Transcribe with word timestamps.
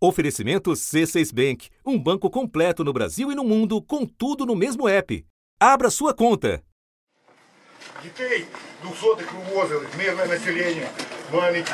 Oferecimento 0.00 0.70
C6 0.72 1.32
Bank, 1.34 1.70
um 1.84 1.98
banco 1.98 2.30
completo 2.30 2.84
no 2.84 2.92
Brasil 2.92 3.32
e 3.32 3.34
no 3.34 3.42
mundo, 3.42 3.82
com 3.82 4.06
tudo 4.06 4.46
no 4.46 4.54
mesmo 4.54 4.88
app. 4.88 5.26
Abra 5.58 5.90
sua 5.90 6.14
conta. 6.14 6.62
Дітей 8.02 8.44
200 8.82 9.24
вивозили, 9.34 9.86
мирне 9.98 10.26
населення, 10.26 10.88
маленькі. 11.32 11.72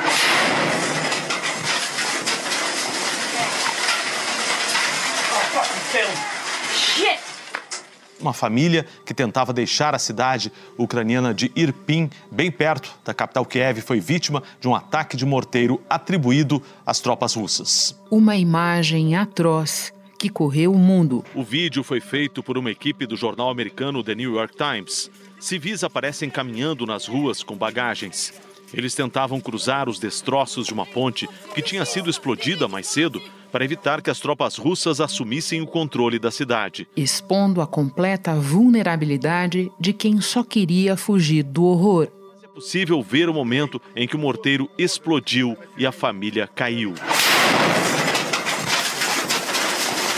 Uma 8.19 8.33
família 8.33 8.85
que 9.05 9.13
tentava 9.13 9.51
deixar 9.51 9.93
a 9.93 9.99
cidade 9.99 10.51
ucraniana 10.77 11.33
de 11.33 11.51
Irpin, 11.55 12.09
bem 12.31 12.49
perto 12.49 12.95
da 13.03 13.13
capital 13.13 13.45
Kiev, 13.45 13.81
foi 13.81 13.99
vítima 13.99 14.41
de 14.59 14.67
um 14.67 14.75
ataque 14.75 15.17
de 15.17 15.25
morteiro 15.25 15.81
atribuído 15.89 16.61
às 16.85 16.99
tropas 16.99 17.33
russas. 17.33 17.99
Uma 18.09 18.37
imagem 18.37 19.15
atroz 19.15 19.93
que 20.17 20.29
correu 20.29 20.73
o 20.73 20.79
mundo. 20.79 21.23
O 21.35 21.43
vídeo 21.43 21.83
foi 21.83 21.99
feito 21.99 22.41
por 22.41 22.57
uma 22.57 22.71
equipe 22.71 23.05
do 23.05 23.17
jornal 23.17 23.49
americano 23.49 24.03
The 24.03 24.15
New 24.15 24.33
York 24.33 24.55
Times. 24.55 25.11
Civis 25.39 25.83
aparecem 25.83 26.29
caminhando 26.29 26.85
nas 26.85 27.05
ruas 27.07 27.43
com 27.43 27.55
bagagens. 27.55 28.33
Eles 28.73 28.93
tentavam 28.93 29.39
cruzar 29.39 29.87
os 29.87 29.99
destroços 29.99 30.67
de 30.67 30.73
uma 30.73 30.85
ponte 30.85 31.27
que 31.53 31.61
tinha 31.61 31.85
sido 31.85 32.09
explodida 32.09 32.67
mais 32.67 32.87
cedo 32.87 33.21
para 33.51 33.63
evitar 33.63 34.01
que 34.01 34.09
as 34.09 34.19
tropas 34.19 34.57
russas 34.57 34.99
assumissem 34.99 35.61
o 35.61 35.67
controle 35.67 36.19
da 36.19 36.29
cidade. 36.29 36.87
Expondo 36.95 37.61
a 37.61 37.67
completa 37.67 38.35
vulnerabilidade 38.35 39.71
de 39.79 39.93
quem 39.93 40.19
só 40.19 40.43
queria 40.43 40.97
fugir 40.97 41.43
do 41.43 41.63
horror. 41.63 42.09
É 42.43 42.47
possível 42.47 43.01
ver 43.01 43.29
o 43.29 43.33
momento 43.33 43.81
em 43.95 44.07
que 44.07 44.15
o 44.15 44.19
morteiro 44.19 44.69
explodiu 44.77 45.57
e 45.77 45.85
a 45.85 45.91
família 45.91 46.47
caiu. 46.47 46.93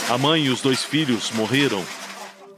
A 0.09 0.18
mãe 0.18 0.45
e 0.45 0.50
os 0.50 0.62
dois 0.62 0.84
filhos 0.84 1.32
morreram. 1.32 1.84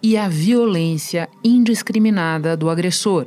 E 0.01 0.15
a 0.15 0.29
violência 0.29 1.27
indiscriminada 1.43 2.55
do 2.55 2.69
agressor. 2.69 3.25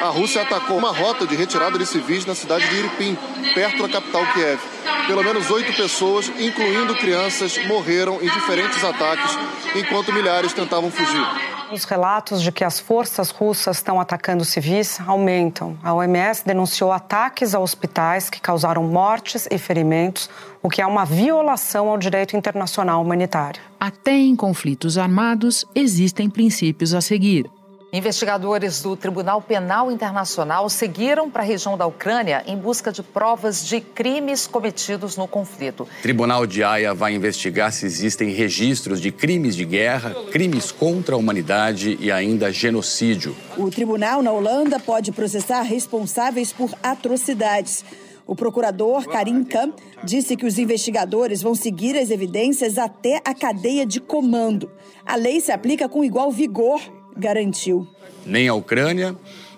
A 0.00 0.10
Rússia 0.10 0.42
atacou 0.42 0.78
uma 0.78 0.92
rota 0.92 1.26
de 1.26 1.34
retirada 1.34 1.76
de 1.76 1.84
civis 1.84 2.24
na 2.24 2.34
cidade 2.34 2.68
de 2.68 2.76
Irpin, 2.76 3.18
perto 3.52 3.82
da 3.82 3.88
capital 3.88 4.24
Kiev. 4.32 4.60
Pelo 5.08 5.24
menos 5.24 5.50
oito 5.50 5.72
pessoas, 5.74 6.28
incluindo 6.38 6.94
crianças, 6.94 7.58
morreram 7.66 8.22
em 8.22 8.28
diferentes 8.28 8.84
ataques, 8.84 9.36
enquanto 9.74 10.12
milhares 10.12 10.52
tentavam 10.52 10.88
fugir. 10.90 11.26
Os 11.72 11.84
relatos 11.84 12.40
de 12.40 12.52
que 12.52 12.62
as 12.62 12.78
forças 12.78 13.30
russas 13.30 13.78
estão 13.78 14.00
atacando 14.00 14.44
civis 14.44 15.00
aumentam. 15.06 15.76
A 15.82 15.92
OMS 15.92 16.46
denunciou 16.46 16.92
ataques 16.92 17.52
a 17.52 17.58
hospitais 17.58 18.30
que 18.30 18.40
causaram 18.40 18.84
mortes 18.84 19.48
e 19.50 19.58
ferimentos, 19.58 20.30
o 20.62 20.70
que 20.70 20.80
é 20.80 20.86
uma 20.86 21.04
violação 21.04 21.88
ao 21.88 21.98
direito 21.98 22.36
internacional 22.36 23.02
humanitário. 23.02 23.60
Até 23.80 24.12
em 24.12 24.36
conflitos 24.36 24.96
armados 24.96 25.64
existem 25.74 26.30
princípios 26.30 26.94
a 26.94 27.00
seguir. 27.00 27.50
Investigadores 27.90 28.82
do 28.82 28.94
Tribunal 28.94 29.40
Penal 29.40 29.90
Internacional 29.90 30.68
seguiram 30.68 31.30
para 31.30 31.42
a 31.42 31.44
região 31.44 31.74
da 31.74 31.86
Ucrânia 31.86 32.42
em 32.46 32.54
busca 32.54 32.92
de 32.92 33.02
provas 33.02 33.66
de 33.66 33.80
crimes 33.80 34.46
cometidos 34.46 35.16
no 35.16 35.26
conflito. 35.26 35.84
O 35.84 36.02
Tribunal 36.02 36.46
de 36.46 36.62
Haia 36.62 36.92
vai 36.92 37.14
investigar 37.14 37.72
se 37.72 37.86
existem 37.86 38.30
registros 38.30 39.00
de 39.00 39.10
crimes 39.10 39.56
de 39.56 39.64
guerra, 39.64 40.14
crimes 40.30 40.70
contra 40.70 41.14
a 41.14 41.18
humanidade 41.18 41.96
e 41.98 42.12
ainda 42.12 42.52
genocídio. 42.52 43.34
O 43.56 43.70
tribunal 43.70 44.22
na 44.22 44.32
Holanda 44.32 44.78
pode 44.78 45.10
processar 45.10 45.62
responsáveis 45.62 46.52
por 46.52 46.70
atrocidades. 46.82 47.82
O 48.26 48.36
procurador 48.36 49.06
Karim 49.08 49.42
Khan 49.42 49.72
disse 50.04 50.36
que 50.36 50.44
os 50.44 50.58
investigadores 50.58 51.40
vão 51.40 51.54
seguir 51.54 51.96
as 51.96 52.10
evidências 52.10 52.76
até 52.76 53.22
a 53.24 53.32
cadeia 53.34 53.86
de 53.86 53.98
comando. 53.98 54.70
A 55.06 55.16
lei 55.16 55.40
se 55.40 55.50
aplica 55.50 55.88
com 55.88 56.04
igual 56.04 56.30
vigor 56.30 56.78
garantiu. 57.18 57.86
Nem 58.24 58.48
a 58.48 58.54
Ucrânia 58.54 59.16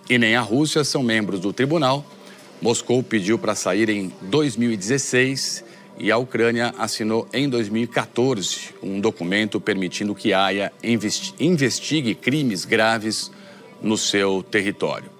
e 0.08 0.18
nem 0.18 0.34
a 0.34 0.40
Rússia 0.40 0.82
são 0.82 1.02
membros 1.02 1.40
do 1.40 1.52
tribunal. 1.52 2.04
Moscou 2.60 3.02
pediu 3.02 3.38
para 3.38 3.54
sair 3.54 3.88
em 3.88 4.12
2016 4.22 5.64
e 5.98 6.10
a 6.10 6.16
Ucrânia 6.16 6.74
assinou 6.78 7.28
em 7.32 7.48
2014 7.48 8.74
um 8.82 9.00
documento 9.00 9.60
permitindo 9.60 10.14
que 10.14 10.32
a 10.32 10.44
Haia 10.44 10.72
investigue 11.38 12.14
crimes 12.14 12.64
graves 12.64 13.30
no 13.82 13.96
seu 13.96 14.42
território. 14.42 15.10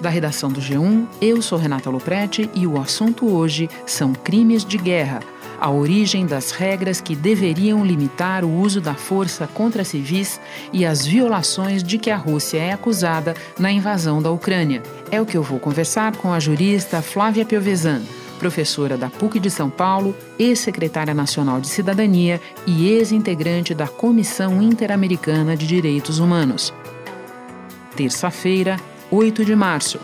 Da 0.00 0.08
redação 0.08 0.50
do 0.50 0.60
G1, 0.60 1.06
eu 1.20 1.40
sou 1.40 1.56
Renata 1.56 1.88
Loprete 1.88 2.50
e 2.54 2.66
o 2.66 2.80
assunto 2.80 3.28
hoje 3.28 3.68
são 3.86 4.12
crimes 4.12 4.64
de 4.64 4.76
guerra 4.76 5.20
a 5.62 5.70
origem 5.70 6.26
das 6.26 6.50
regras 6.50 7.00
que 7.00 7.14
deveriam 7.14 7.86
limitar 7.86 8.44
o 8.44 8.52
uso 8.52 8.80
da 8.80 8.94
força 8.94 9.46
contra 9.46 9.84
civis 9.84 10.40
e 10.72 10.84
as 10.84 11.06
violações 11.06 11.84
de 11.84 11.98
que 11.98 12.10
a 12.10 12.16
Rússia 12.16 12.58
é 12.58 12.72
acusada 12.72 13.36
na 13.56 13.70
invasão 13.70 14.20
da 14.20 14.28
Ucrânia. 14.28 14.82
É 15.08 15.20
o 15.20 15.24
que 15.24 15.36
eu 15.36 15.42
vou 15.42 15.60
conversar 15.60 16.16
com 16.16 16.32
a 16.32 16.40
jurista 16.40 17.00
Flávia 17.00 17.44
Piovesan, 17.44 18.02
professora 18.40 18.96
da 18.96 19.08
PUC 19.08 19.38
de 19.38 19.52
São 19.52 19.70
Paulo, 19.70 20.16
ex-secretária 20.36 21.14
nacional 21.14 21.60
de 21.60 21.68
Cidadania 21.68 22.40
e 22.66 22.88
ex-integrante 22.88 23.72
da 23.72 23.86
Comissão 23.86 24.60
Interamericana 24.60 25.56
de 25.56 25.64
Direitos 25.64 26.18
Humanos. 26.18 26.74
Terça-feira, 27.94 28.80
8 29.12 29.44
de 29.44 29.54
março. 29.54 30.00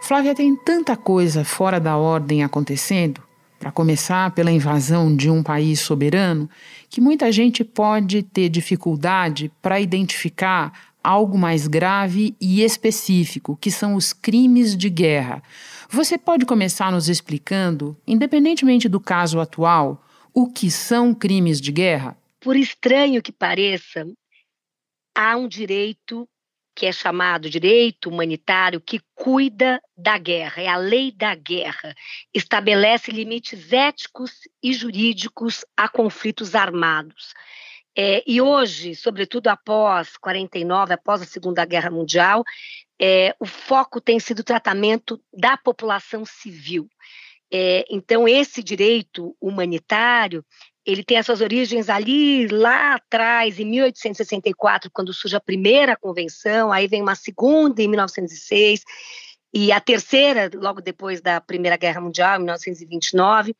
Flávia, 0.00 0.32
tem 0.32 0.54
tanta 0.54 0.96
coisa 0.96 1.44
fora 1.44 1.80
da 1.80 1.96
ordem 1.96 2.44
acontecendo 2.44 3.20
para 3.62 3.70
começar 3.70 4.32
pela 4.32 4.50
invasão 4.50 5.14
de 5.14 5.30
um 5.30 5.40
país 5.40 5.78
soberano, 5.78 6.50
que 6.90 7.00
muita 7.00 7.30
gente 7.30 7.62
pode 7.62 8.24
ter 8.24 8.48
dificuldade 8.48 9.52
para 9.62 9.78
identificar 9.78 10.90
algo 11.00 11.38
mais 11.38 11.68
grave 11.68 12.34
e 12.40 12.60
específico, 12.60 13.56
que 13.56 13.70
são 13.70 13.94
os 13.94 14.12
crimes 14.12 14.76
de 14.76 14.90
guerra. 14.90 15.40
Você 15.88 16.18
pode 16.18 16.44
começar 16.44 16.90
nos 16.90 17.08
explicando, 17.08 17.96
independentemente 18.04 18.88
do 18.88 18.98
caso 18.98 19.38
atual, 19.38 20.04
o 20.34 20.48
que 20.48 20.68
são 20.68 21.14
crimes 21.14 21.60
de 21.60 21.70
guerra? 21.70 22.16
Por 22.40 22.56
estranho 22.56 23.22
que 23.22 23.30
pareça, 23.30 24.04
há 25.16 25.36
um 25.36 25.46
direito 25.46 26.28
que 26.74 26.86
é 26.86 26.92
chamado 26.92 27.50
direito 27.50 28.08
humanitário, 28.08 28.80
que 28.80 29.00
cuida 29.14 29.80
da 29.96 30.16
guerra, 30.16 30.62
é 30.62 30.68
a 30.68 30.76
lei 30.76 31.12
da 31.12 31.34
guerra. 31.34 31.94
Estabelece 32.32 33.10
limites 33.10 33.72
éticos 33.72 34.40
e 34.62 34.72
jurídicos 34.72 35.64
a 35.76 35.88
conflitos 35.88 36.54
armados. 36.54 37.34
É, 37.96 38.22
e 38.26 38.40
hoje, 38.40 38.94
sobretudo 38.94 39.48
após 39.48 40.16
49, 40.16 40.94
após 40.94 41.20
a 41.20 41.26
Segunda 41.26 41.64
Guerra 41.64 41.90
Mundial, 41.90 42.42
é, 42.98 43.34
o 43.38 43.44
foco 43.44 44.00
tem 44.00 44.18
sido 44.18 44.38
o 44.38 44.44
tratamento 44.44 45.20
da 45.32 45.56
população 45.56 46.24
civil. 46.24 46.88
É, 47.52 47.84
então, 47.90 48.26
esse 48.26 48.62
direito 48.62 49.36
humanitário 49.38 50.42
ele 50.84 51.04
tem 51.04 51.16
as 51.16 51.26
suas 51.26 51.40
origens 51.40 51.88
ali 51.88 52.48
lá 52.48 52.94
atrás, 52.94 53.58
em 53.58 53.64
1864, 53.64 54.90
quando 54.90 55.12
surge 55.12 55.36
a 55.36 55.40
primeira 55.40 55.96
convenção, 55.96 56.72
aí 56.72 56.88
vem 56.88 57.02
uma 57.02 57.14
segunda 57.14 57.80
em 57.80 57.88
1906 57.88 58.82
e 59.54 59.70
a 59.70 59.80
terceira 59.80 60.50
logo 60.54 60.80
depois 60.80 61.20
da 61.20 61.40
Primeira 61.40 61.76
Guerra 61.76 62.00
Mundial, 62.00 62.36
em 62.36 62.44
1929. 62.44 63.54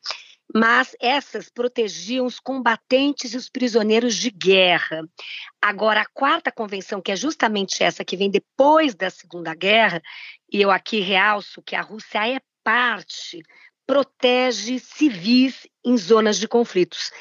Mas 0.53 0.95
essas 0.99 1.49
protegiam 1.49 2.25
os 2.25 2.39
combatentes 2.39 3.33
e 3.33 3.37
os 3.37 3.49
prisioneiros 3.49 4.15
de 4.15 4.29
guerra. 4.29 5.01
Agora, 5.61 6.01
a 6.01 6.05
quarta 6.13 6.51
convenção, 6.51 7.01
que 7.01 7.11
é 7.11 7.15
justamente 7.15 7.81
essa 7.83 8.03
que 8.03 8.17
vem 8.17 8.29
depois 8.29 8.93
da 8.93 9.09
Segunda 9.09 9.55
Guerra, 9.55 10.01
e 10.51 10.61
eu 10.61 10.69
aqui 10.69 10.99
realço 10.99 11.61
que 11.61 11.75
a 11.75 11.81
Rússia 11.81 12.27
é 12.27 12.39
parte 12.63 13.41
protege 13.85 14.79
civis 14.79 15.67
em 15.83 15.97
zonas 15.97 16.37
de 16.37 16.47
conflitos. 16.47 17.11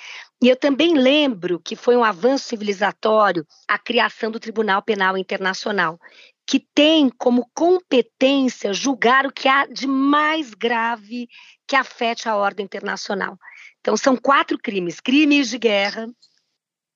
E 0.43 0.49
eu 0.49 0.57
também 0.57 0.95
lembro 0.95 1.61
que 1.61 1.77
foi 1.77 1.97
um 1.97 2.03
avanço 2.03 2.49
civilizatório 2.49 3.47
a 3.69 3.79
criação 3.79 4.31
do 4.31 4.41
Tribunal 4.41 4.83
Penal 4.83 5.17
Internacional, 5.17 6.01
que 6.47 6.59
tem 6.75 7.09
como 7.11 7.49
competência 7.55 8.75
julgar 8.75 9.25
o 9.25 9.33
que 9.33 9.47
há 9.47 9.67
de 9.67 9.87
mais 9.87 10.53
grave 10.53 11.29
que 11.67 11.77
afete 11.77 12.29
a 12.29 12.37
ordem 12.37 12.65
internacional. 12.65 13.39
Então, 13.81 13.97
são 13.97 14.17
quatro 14.17 14.59
crimes: 14.59 14.99
crimes 14.99 15.49
de 15.49 15.59
guerra, 15.59 16.09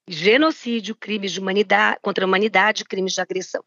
genocídio, 0.08 0.94
crimes 0.94 1.32
de 1.32 1.40
humanidade, 1.40 1.98
contra 2.02 2.24
a 2.24 2.28
humanidade, 2.28 2.84
crimes 2.84 3.12
de 3.12 3.20
agressão. 3.20 3.62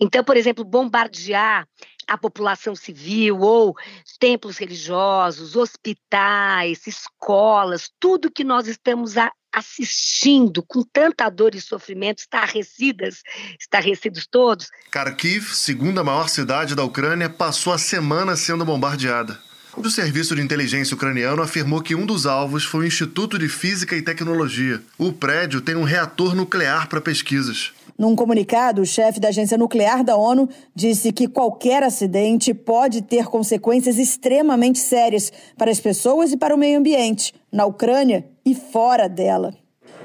Então, 0.00 0.24
por 0.24 0.36
exemplo, 0.36 0.64
bombardear 0.64 1.66
a 2.08 2.18
população 2.18 2.74
civil 2.74 3.40
ou 3.40 3.74
templos 4.18 4.58
religiosos, 4.58 5.56
hospitais, 5.56 6.86
escolas, 6.86 7.90
tudo 7.98 8.30
que 8.30 8.44
nós 8.44 8.66
estamos 8.66 9.14
assistindo 9.52 10.64
com 10.66 10.82
tanta 10.82 11.28
dor 11.30 11.54
e 11.54 11.60
sofrimento, 11.60 12.18
estarrecidas, 12.18 13.22
estarrecidos 13.58 14.26
todos. 14.26 14.68
Kharkiv, 14.90 15.54
segunda 15.54 16.02
maior 16.02 16.28
cidade 16.28 16.74
da 16.74 16.82
Ucrânia, 16.82 17.30
passou 17.30 17.72
a 17.72 17.78
semana 17.78 18.36
sendo 18.36 18.64
bombardeada. 18.64 19.38
O 19.76 19.90
Serviço 19.90 20.36
de 20.36 20.40
Inteligência 20.40 20.94
Ucraniano 20.94 21.42
afirmou 21.42 21.82
que 21.82 21.96
um 21.96 22.06
dos 22.06 22.26
alvos 22.26 22.64
foi 22.64 22.84
o 22.84 22.86
Instituto 22.86 23.36
de 23.36 23.48
Física 23.48 23.96
e 23.96 24.02
Tecnologia. 24.02 24.80
O 24.96 25.12
prédio 25.12 25.60
tem 25.60 25.74
um 25.74 25.82
reator 25.82 26.34
nuclear 26.34 26.88
para 26.88 27.00
pesquisas. 27.00 27.72
Num 27.98 28.14
comunicado, 28.14 28.82
o 28.82 28.86
chefe 28.86 29.18
da 29.18 29.28
Agência 29.28 29.58
Nuclear 29.58 30.04
da 30.04 30.16
ONU 30.16 30.48
disse 30.74 31.12
que 31.12 31.26
qualquer 31.26 31.82
acidente 31.82 32.54
pode 32.54 33.02
ter 33.02 33.26
consequências 33.26 33.98
extremamente 33.98 34.78
sérias 34.78 35.32
para 35.56 35.72
as 35.72 35.80
pessoas 35.80 36.32
e 36.32 36.36
para 36.36 36.54
o 36.54 36.58
meio 36.58 36.78
ambiente, 36.78 37.34
na 37.52 37.66
Ucrânia 37.66 38.24
e 38.46 38.54
fora 38.54 39.08
dela. 39.08 39.52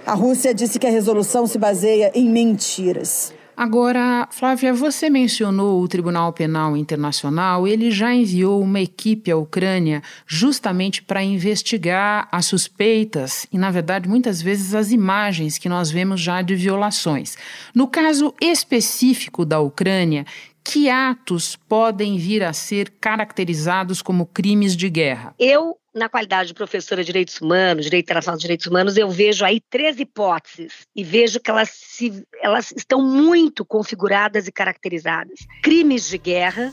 A 0.06 0.14
Rússia 0.16 0.54
disse 0.54 0.80
que 0.80 0.88
a 0.88 0.92
resolução 0.92 1.46
se 1.46 1.60
baseia 1.60 2.12
em 2.16 2.28
mentiras. 2.28 3.32
Agora, 3.62 4.26
Flávia, 4.32 4.74
você 4.74 5.10
mencionou 5.10 5.82
o 5.82 5.88
Tribunal 5.90 6.32
Penal 6.32 6.78
Internacional. 6.78 7.68
Ele 7.68 7.92
já 7.92 8.16
enviou 8.16 8.62
uma 8.62 8.80
equipe 8.80 9.30
à 9.30 9.36
Ucrânia 9.36 10.02
justamente 10.26 11.04
para 11.04 11.22
investigar 11.22 12.30
as 12.32 12.46
suspeitas 12.46 13.46
e, 13.52 13.58
na 13.58 13.70
verdade, 13.70 14.08
muitas 14.08 14.42
vezes 14.42 14.74
as 14.74 14.94
imagens 14.94 15.58
que 15.58 15.68
nós 15.68 15.92
vemos 15.92 16.22
já 16.22 16.42
de 16.42 16.56
violações. 16.56 17.36
No 17.76 17.86
caso 17.86 18.34
específico 18.40 19.44
da 19.44 19.60
Ucrânia, 19.60 20.26
que 20.70 20.88
atos 20.88 21.56
podem 21.56 22.16
vir 22.20 22.44
a 22.44 22.54
ser 22.54 22.92
caracterizados 23.02 24.04
como 24.04 24.28
crimes 24.28 24.78
de 24.78 24.88
guerra? 24.88 25.34
Eu 25.40 25.76
na 25.96 26.08
qualidade 26.08 26.50
de 26.50 26.54
professora 26.54 27.02
de 27.02 27.08
direitos 27.08 27.42
humanos, 27.42 27.86
direito 27.86 28.06
internacional 28.06 28.38
de 28.38 28.44
direitos 28.44 28.68
humanos, 28.68 28.96
eu 28.96 29.10
vejo 29.10 29.44
aí 29.44 29.60
três 29.60 30.00
hipóteses 30.00 30.88
e 30.96 31.04
vejo 31.04 31.40
que 31.40 31.50
elas, 31.50 31.70
se, 31.72 32.24
elas 32.44 32.72
estão 32.72 33.02
muito 33.02 33.66
configuradas 33.66 34.48
e 34.48 34.52
caracterizadas. 34.52 35.40
Crimes 35.64 36.08
de 36.08 36.20
guerra, 36.20 36.72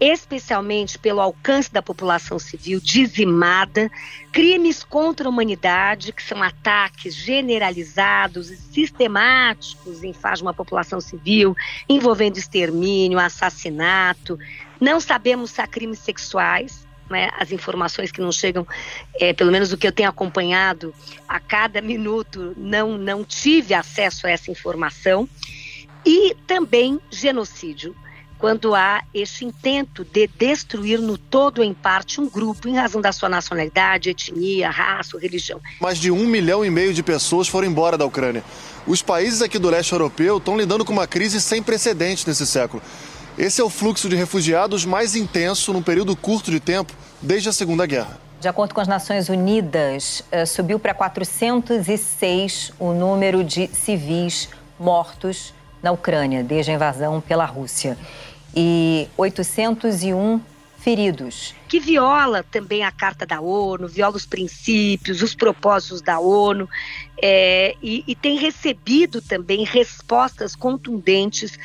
especialmente 0.00 0.98
pelo 0.98 1.20
alcance 1.20 1.70
da 1.70 1.82
população 1.82 2.38
civil 2.38 2.80
dizimada, 2.80 3.90
crimes 4.32 4.82
contra 4.82 5.26
a 5.26 5.30
humanidade, 5.30 6.12
que 6.12 6.22
são 6.22 6.42
ataques 6.42 7.14
generalizados 7.14 8.50
e 8.50 8.56
sistemáticos 8.56 10.02
em 10.02 10.14
face 10.14 10.36
de 10.36 10.42
uma 10.42 10.54
população 10.54 11.00
civil, 11.00 11.54
envolvendo 11.86 12.38
extermínio, 12.38 13.18
assassinato. 13.18 14.38
Não 14.80 14.98
sabemos 15.00 15.50
se 15.50 15.60
há 15.60 15.66
crimes 15.66 15.98
sexuais, 15.98 16.86
né, 17.10 17.28
as 17.38 17.52
informações 17.52 18.10
que 18.10 18.20
não 18.20 18.32
chegam, 18.32 18.66
é, 19.18 19.32
pelo 19.34 19.50
menos 19.50 19.72
o 19.72 19.76
que 19.76 19.86
eu 19.86 19.92
tenho 19.92 20.08
acompanhado 20.08 20.94
a 21.28 21.38
cada 21.40 21.82
minuto, 21.82 22.54
não, 22.56 22.96
não 22.96 23.24
tive 23.24 23.74
acesso 23.74 24.26
a 24.26 24.30
essa 24.30 24.50
informação. 24.50 25.28
E 26.06 26.34
também 26.46 26.98
genocídio, 27.10 27.94
quando 28.40 28.74
há 28.74 29.02
este 29.12 29.44
intento 29.44 30.02
de 30.02 30.26
destruir 30.26 30.98
no 30.98 31.18
todo 31.18 31.58
ou 31.58 31.64
em 31.64 31.74
parte 31.74 32.20
um 32.20 32.28
grupo 32.28 32.66
em 32.66 32.74
razão 32.74 33.00
da 33.00 33.12
sua 33.12 33.28
nacionalidade, 33.28 34.08
etnia, 34.08 34.70
raça 34.70 35.14
ou 35.14 35.20
religião. 35.20 35.60
Mais 35.78 35.98
de 35.98 36.10
um 36.10 36.26
milhão 36.26 36.64
e 36.64 36.70
meio 36.70 36.94
de 36.94 37.02
pessoas 37.02 37.46
foram 37.46 37.68
embora 37.68 37.98
da 37.98 38.06
Ucrânia. 38.06 38.42
Os 38.86 39.02
países 39.02 39.42
aqui 39.42 39.58
do 39.58 39.68
leste 39.68 39.92
europeu 39.92 40.38
estão 40.38 40.56
lidando 40.56 40.86
com 40.86 40.92
uma 40.92 41.06
crise 41.06 41.38
sem 41.38 41.62
precedentes 41.62 42.24
nesse 42.24 42.46
século. 42.46 42.82
Esse 43.36 43.60
é 43.60 43.64
o 43.64 43.68
fluxo 43.68 44.08
de 44.08 44.16
refugiados 44.16 44.86
mais 44.86 45.14
intenso 45.14 45.72
num 45.72 45.82
período 45.82 46.16
curto 46.16 46.50
de 46.50 46.58
tempo 46.58 46.94
desde 47.20 47.50
a 47.50 47.52
Segunda 47.52 47.84
Guerra. 47.84 48.18
De 48.40 48.48
acordo 48.48 48.74
com 48.74 48.80
as 48.80 48.88
Nações 48.88 49.28
Unidas, 49.28 50.24
eh, 50.32 50.46
subiu 50.46 50.78
para 50.78 50.94
406 50.94 52.72
o 52.78 52.92
número 52.92 53.44
de 53.44 53.68
civis 53.68 54.48
mortos 54.78 55.52
na 55.82 55.92
Ucrânia 55.92 56.42
desde 56.42 56.70
a 56.70 56.74
invasão 56.74 57.20
pela 57.20 57.44
Rússia 57.44 57.98
e 58.54 59.08
801 59.16 60.40
feridos. 60.78 61.54
Que 61.68 61.78
viola 61.78 62.42
também 62.42 62.82
a 62.82 62.90
Carta 62.90 63.26
da 63.26 63.40
ONU, 63.40 63.86
viola 63.86 64.16
os 64.16 64.26
princípios, 64.26 65.22
os 65.22 65.34
propósitos 65.34 66.00
da 66.00 66.18
ONU 66.18 66.68
é, 67.22 67.76
e, 67.82 68.02
e 68.06 68.14
tem 68.14 68.38
recebido 68.38 69.20
também 69.20 69.64
respostas 69.64 70.56
contundentes 70.56 71.58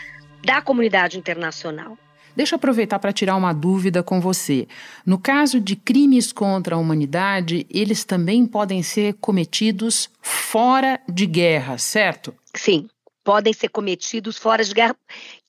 da 0.44 0.62
comunidade 0.62 1.18
internacional. 1.18 1.98
Deixa 2.36 2.54
eu 2.54 2.58
aproveitar 2.58 3.00
para 3.00 3.14
tirar 3.14 3.38
uma 3.38 3.54
dúvida 3.54 4.04
com 4.04 4.20
você. 4.20 4.68
No 5.06 5.18
caso 5.18 5.60
de 5.60 5.76
crimes 5.78 6.34
contra 6.34 6.76
a 6.76 6.78
humanidade, 6.78 7.66
eles 7.70 8.04
também 8.04 8.46
podem 8.46 8.84
ser 8.84 9.14
cometidos 9.22 10.10
fora 10.22 11.00
de 11.08 11.26
guerra, 11.26 11.78
certo? 11.78 12.34
Sim, 12.54 12.90
podem 13.25 13.51
ser 13.51 13.69
cometidos 13.69 14.38
fora 14.38 14.63
de 14.63 14.74
guerra. 14.74 14.95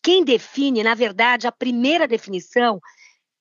Quem 0.02 0.24
define, 0.24 0.82
na 0.82 0.94
verdade, 0.94 1.46
a 1.46 1.52
primeira 1.52 2.08
definição 2.08 2.80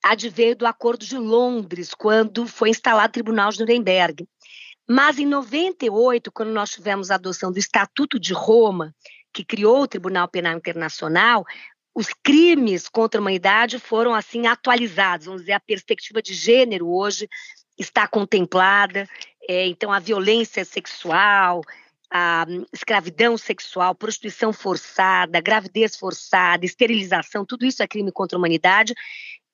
adveio 0.04 0.54
do 0.54 0.66
Acordo 0.66 1.04
de 1.04 1.16
Londres, 1.16 1.94
quando 1.94 2.46
foi 2.46 2.68
instalado 2.68 3.08
o 3.08 3.12
Tribunal 3.12 3.50
de 3.50 3.60
Nuremberg. 3.60 4.28
Mas 4.88 5.18
em 5.18 5.26
98, 5.26 6.30
quando 6.30 6.50
nós 6.50 6.70
tivemos 6.70 7.10
a 7.10 7.16
adoção 7.16 7.50
do 7.50 7.58
Estatuto 7.58 8.20
de 8.20 8.32
Roma, 8.32 8.94
que 9.32 9.44
criou 9.44 9.82
o 9.82 9.88
Tribunal 9.88 10.28
Penal 10.28 10.56
Internacional, 10.56 11.44
os 11.94 12.08
crimes 12.22 12.88
contra 12.88 13.18
a 13.18 13.22
humanidade 13.22 13.78
foram 13.78 14.14
assim 14.14 14.46
atualizados, 14.46 15.26
vamos 15.26 15.42
dizer, 15.42 15.54
a 15.54 15.60
perspectiva 15.60 16.20
de 16.20 16.34
gênero 16.34 16.88
hoje 16.88 17.26
está 17.78 18.06
contemplada, 18.06 19.08
é, 19.48 19.66
então 19.66 19.90
a 19.90 19.98
violência 19.98 20.64
sexual, 20.64 21.62
a 22.12 22.46
escravidão 22.72 23.36
sexual, 23.36 23.94
prostituição 23.94 24.52
forçada, 24.52 25.40
gravidez 25.40 25.96
forçada, 25.96 26.64
esterilização, 26.64 27.44
tudo 27.44 27.66
isso 27.66 27.82
é 27.82 27.86
crime 27.86 28.12
contra 28.12 28.36
a 28.36 28.38
humanidade. 28.38 28.94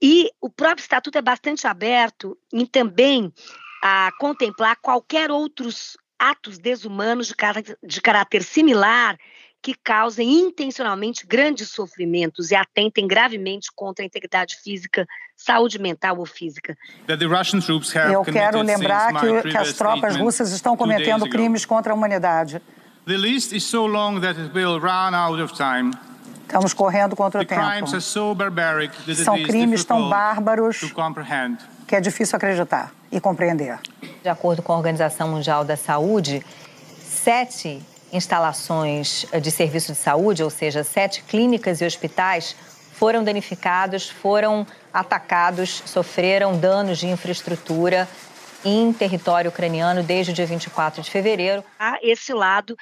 E 0.01 0.31
o 0.41 0.51
próprio 0.51 0.83
estatuto 0.83 1.17
é 1.17 1.23
bastante 1.23 1.67
aberto 1.67 2.37
em 2.53 2.67
também 2.67 3.33
a 3.83 4.11
contemplar 4.19 4.77
qualquer 4.81 5.31
outros 5.31 5.97
atos 6.19 6.59
desumanos 6.59 7.29
de 7.29 7.35
de 7.83 8.01
caráter 8.01 8.43
similar 8.43 9.19
que 9.63 9.75
causem 9.75 10.29
intencionalmente 10.41 11.25
grandes 11.25 11.71
sofrimentos 11.71 12.51
e 12.51 12.57
atentem 12.57 13.07
gravemente 13.07 13.71
contra 13.75 14.05
a 14.05 14.07
integridade 14.07 14.57
física, 14.57 15.07
saúde 15.37 15.79
mental 15.79 16.19
ou 16.19 16.27
física. 16.27 16.77
Eu 18.13 18.25
quero 18.25 18.61
lembrar 18.61 19.13
que, 19.21 19.51
que 19.51 19.57
as 19.57 19.73
tropas 19.75 20.17
russas 20.17 20.51
estão 20.51 20.77
cometendo 20.77 21.29
crimes 21.29 21.65
contra 21.65 21.93
a 21.93 21.97
humanidade. 21.97 22.61
Estamos 26.43 26.75
correndo 26.75 27.15
contra 27.17 27.41
o 27.41 27.45
tempo. 27.47 27.61
São 29.15 29.43
crimes 29.45 29.85
tão 29.85 30.09
bárbaros 30.09 30.93
que 31.87 31.97
é 31.97 32.01
difícil 32.01 32.37
acreditar 32.37 32.93
e 33.11 33.21
compreender. 33.21 33.79
De 34.23 34.29
acordo 34.29 34.61
com 34.63 34.73
a 34.73 34.77
Organização 34.77 35.29
Mundial 35.29 35.65
da 35.65 35.77
Saúde, 35.77 36.45
sete 37.01 37.81
instalações 38.13 39.27
de 39.41 39.51
serviço 39.51 39.93
de 39.93 39.99
saúde, 39.99 40.43
ou 40.43 40.51
seja, 40.51 40.85
sete 40.85 41.23
clínicas 41.23 41.81
e 41.81 41.87
hospitais, 41.87 42.55
foram 42.93 43.25
danificados, 43.25 44.09
foram 44.09 44.67
atacados, 44.93 45.83
sofreram 45.87 46.57
danos 46.57 46.99
de 46.99 47.09
infraestrutura 47.09 48.09
em 48.65 48.93
território 48.93 49.49
ucraniano 49.49 50.03
desde 50.03 50.31
o 50.31 50.35
dia 50.35 50.47
24 50.47 51.03
de 51.03 51.11
fevereiro. 51.11 51.65
Há 51.79 51.99
esse 52.03 52.33
lado 52.33 52.77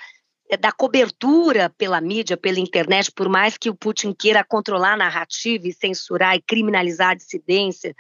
da 0.57 0.73
cobertura 0.73 1.71
pela 1.71 2.01
mídia, 2.01 2.37
pela 2.37 2.59
internet, 2.59 3.13
por 3.13 3.29
mais 3.29 3.57
que 3.57 3.71
o 3.71 3.75
Putin 3.75 4.13
queira 4.13 4.43
controlar 4.43 4.95
a 4.95 4.97
narrativa 4.97 5.69
e 5.69 5.73
censurar 5.73 6.35
e 6.37 6.43
criminalizar 6.43 7.11
a 7.11 7.15
dissidência, 7.15 7.95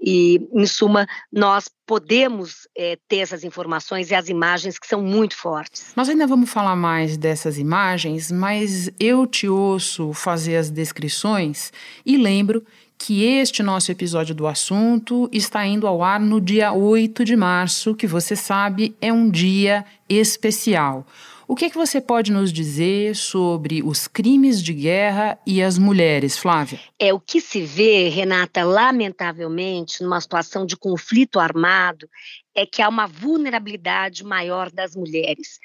e, 0.00 0.40
em 0.54 0.66
suma, 0.66 1.06
nós 1.30 1.70
podemos 1.86 2.68
é, 2.76 2.96
ter 3.08 3.18
essas 3.18 3.44
informações 3.44 4.10
e 4.10 4.14
as 4.14 4.28
imagens 4.28 4.78
que 4.78 4.86
são 4.86 5.02
muito 5.02 5.36
fortes. 5.36 5.92
Nós 5.94 6.08
ainda 6.08 6.26
vamos 6.26 6.50
falar 6.50 6.76
mais 6.76 7.16
dessas 7.16 7.58
imagens, 7.58 8.30
mas 8.30 8.90
eu 8.98 9.26
te 9.26 9.48
ouço 9.48 10.12
fazer 10.12 10.56
as 10.56 10.70
descrições 10.70 11.72
e 12.06 12.16
lembro 12.16 12.64
que 12.96 13.24
este 13.24 13.62
nosso 13.62 13.90
episódio 13.90 14.34
do 14.34 14.46
assunto 14.46 15.28
está 15.32 15.66
indo 15.66 15.86
ao 15.86 16.02
ar 16.02 16.20
no 16.20 16.38
dia 16.38 16.70
8 16.72 17.24
de 17.24 17.34
março, 17.34 17.94
que 17.94 18.06
você 18.06 18.36
sabe 18.36 18.94
é 19.00 19.10
um 19.10 19.30
dia 19.30 19.84
especial. 20.06 21.06
O 21.50 21.56
que, 21.56 21.64
é 21.64 21.68
que 21.68 21.76
você 21.76 22.00
pode 22.00 22.30
nos 22.30 22.52
dizer 22.52 23.16
sobre 23.16 23.82
os 23.82 24.06
crimes 24.06 24.62
de 24.62 24.72
guerra 24.72 25.36
e 25.44 25.60
as 25.60 25.78
mulheres, 25.78 26.38
Flávia? 26.38 26.78
É 26.96 27.12
o 27.12 27.18
que 27.18 27.40
se 27.40 27.60
vê, 27.60 28.08
Renata, 28.08 28.62
lamentavelmente, 28.62 30.00
numa 30.00 30.20
situação 30.20 30.64
de 30.64 30.76
conflito 30.76 31.40
armado, 31.40 32.08
é 32.54 32.64
que 32.64 32.80
há 32.80 32.88
uma 32.88 33.08
vulnerabilidade 33.08 34.22
maior 34.22 34.70
das 34.70 34.94
mulheres. 34.94 35.58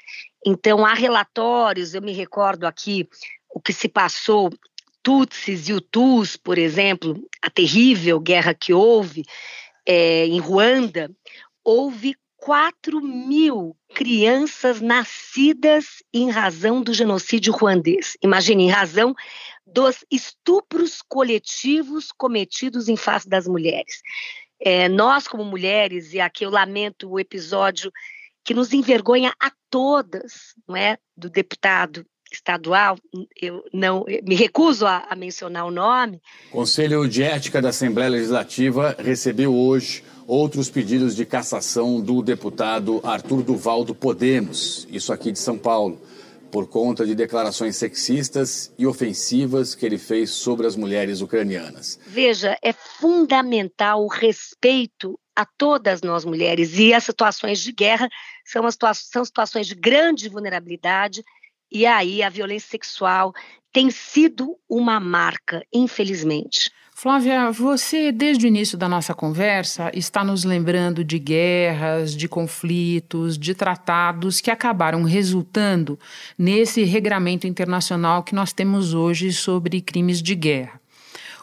Então, 0.44 0.84
há 0.84 0.92
relatórios, 0.92 1.94
eu 1.94 2.02
me 2.02 2.12
recordo 2.12 2.66
aqui 2.66 3.08
o 3.48 3.60
que 3.60 3.72
se 3.72 3.88
passou 3.88 4.50
Tutsis 5.04 5.68
e 5.68 5.72
Hutus, 5.72 6.36
por 6.36 6.58
exemplo, 6.58 7.14
a 7.40 7.48
terrível 7.48 8.18
guerra 8.18 8.52
que 8.52 8.74
houve 8.74 9.24
é, 9.86 10.26
em 10.26 10.40
Ruanda, 10.40 11.08
houve 11.62 12.16
4 12.46 13.00
mil 13.00 13.76
crianças 13.92 14.80
nascidas 14.80 16.00
em 16.14 16.30
razão 16.30 16.80
do 16.80 16.94
genocídio 16.94 17.52
ruandês. 17.52 18.16
Imagine, 18.22 18.62
em 18.62 18.70
razão 18.70 19.16
dos 19.66 20.04
estupros 20.08 21.02
coletivos 21.08 22.12
cometidos 22.16 22.88
em 22.88 22.96
face 22.96 23.28
das 23.28 23.48
mulheres. 23.48 24.00
É, 24.60 24.88
nós, 24.88 25.26
como 25.26 25.44
mulheres, 25.44 26.12
e 26.12 26.20
aqui 26.20 26.44
eu 26.46 26.50
lamento 26.50 27.10
o 27.10 27.18
episódio 27.18 27.90
que 28.44 28.54
nos 28.54 28.72
envergonha 28.72 29.34
a 29.42 29.50
todas, 29.68 30.54
não 30.68 30.76
é, 30.76 30.98
do 31.16 31.28
deputado 31.28 32.06
estadual, 32.32 32.96
eu 33.42 33.64
não 33.72 34.04
me 34.22 34.36
recuso 34.36 34.86
a, 34.86 35.04
a 35.10 35.16
mencionar 35.16 35.66
o 35.66 35.70
nome. 35.72 36.22
Conselho 36.52 37.08
de 37.08 37.24
Ética 37.24 37.60
da 37.60 37.70
Assembleia 37.70 38.10
Legislativa 38.10 38.94
recebeu 39.00 39.52
hoje 39.52 40.04
outros 40.26 40.68
pedidos 40.68 41.14
de 41.14 41.24
cassação 41.24 42.00
do 42.00 42.20
deputado 42.20 43.00
Arthur 43.04 43.42
Duval 43.42 43.84
do 43.84 43.94
Podemos, 43.94 44.86
isso 44.90 45.12
aqui 45.12 45.30
de 45.30 45.38
São 45.38 45.56
Paulo, 45.56 46.00
por 46.50 46.68
conta 46.68 47.04
de 47.04 47.14
declarações 47.14 47.76
sexistas 47.76 48.72
e 48.78 48.86
ofensivas 48.86 49.74
que 49.74 49.84
ele 49.84 49.98
fez 49.98 50.30
sobre 50.30 50.66
as 50.66 50.74
mulheres 50.74 51.20
ucranianas. 51.20 51.98
Veja, 52.06 52.56
é 52.62 52.72
fundamental 52.72 54.04
o 54.04 54.08
respeito 54.08 55.18
a 55.34 55.44
todas 55.44 56.00
nós 56.02 56.24
mulheres 56.24 56.78
e 56.78 56.94
as 56.94 57.04
situações 57.04 57.60
de 57.60 57.72
guerra 57.72 58.08
são, 58.44 58.62
são 58.94 59.24
situações 59.24 59.66
de 59.66 59.74
grande 59.74 60.28
vulnerabilidade 60.28 61.22
e 61.70 61.84
aí 61.84 62.22
a 62.22 62.30
violência 62.30 62.70
sexual 62.70 63.32
tem 63.72 63.90
sido 63.90 64.56
uma 64.68 64.98
marca, 64.98 65.62
infelizmente. 65.72 66.70
Flávia, 66.98 67.50
você, 67.50 68.10
desde 68.10 68.46
o 68.46 68.48
início 68.48 68.78
da 68.78 68.88
nossa 68.88 69.12
conversa, 69.12 69.90
está 69.92 70.24
nos 70.24 70.44
lembrando 70.44 71.04
de 71.04 71.18
guerras, 71.18 72.16
de 72.16 72.26
conflitos, 72.26 73.36
de 73.36 73.54
tratados 73.54 74.40
que 74.40 74.50
acabaram 74.50 75.02
resultando 75.02 75.98
nesse 76.38 76.84
regramento 76.84 77.46
internacional 77.46 78.22
que 78.22 78.34
nós 78.34 78.50
temos 78.50 78.94
hoje 78.94 79.30
sobre 79.30 79.82
crimes 79.82 80.22
de 80.22 80.34
guerra. 80.34 80.80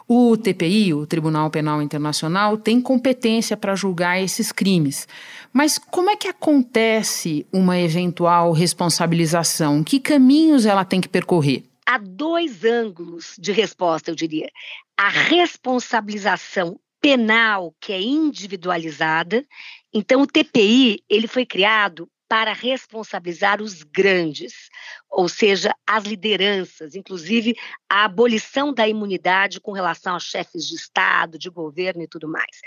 O 0.08 0.36
TPI, 0.36 0.92
o 0.92 1.06
Tribunal 1.06 1.48
Penal 1.50 1.80
Internacional, 1.80 2.56
tem 2.56 2.80
competência 2.80 3.56
para 3.56 3.76
julgar 3.76 4.20
esses 4.20 4.50
crimes. 4.50 5.06
Mas 5.52 5.78
como 5.78 6.10
é 6.10 6.16
que 6.16 6.26
acontece 6.26 7.46
uma 7.52 7.78
eventual 7.78 8.50
responsabilização? 8.50 9.84
Que 9.84 10.00
caminhos 10.00 10.66
ela 10.66 10.84
tem 10.84 11.00
que 11.00 11.08
percorrer? 11.08 11.62
Há 11.86 11.98
dois 11.98 12.64
ângulos 12.64 13.34
de 13.38 13.52
resposta, 13.52 14.10
eu 14.10 14.14
diria. 14.14 14.50
A 14.96 15.08
responsabilização 15.08 16.80
penal, 17.00 17.74
que 17.78 17.92
é 17.92 18.00
individualizada. 18.00 19.46
Então, 19.92 20.22
o 20.22 20.26
TPI 20.26 21.04
ele 21.08 21.26
foi 21.26 21.44
criado 21.44 22.08
para 22.26 22.52
responsabilizar 22.52 23.60
os 23.60 23.82
grandes, 23.82 24.70
ou 25.10 25.28
seja, 25.28 25.74
as 25.86 26.04
lideranças, 26.04 26.94
inclusive 26.94 27.54
a 27.88 28.04
abolição 28.04 28.72
da 28.72 28.88
imunidade 28.88 29.60
com 29.60 29.72
relação 29.72 30.14
aos 30.14 30.24
chefes 30.24 30.66
de 30.66 30.74
Estado, 30.74 31.38
de 31.38 31.50
governo 31.50 32.02
e 32.02 32.08
tudo 32.08 32.26
mais. 32.26 32.60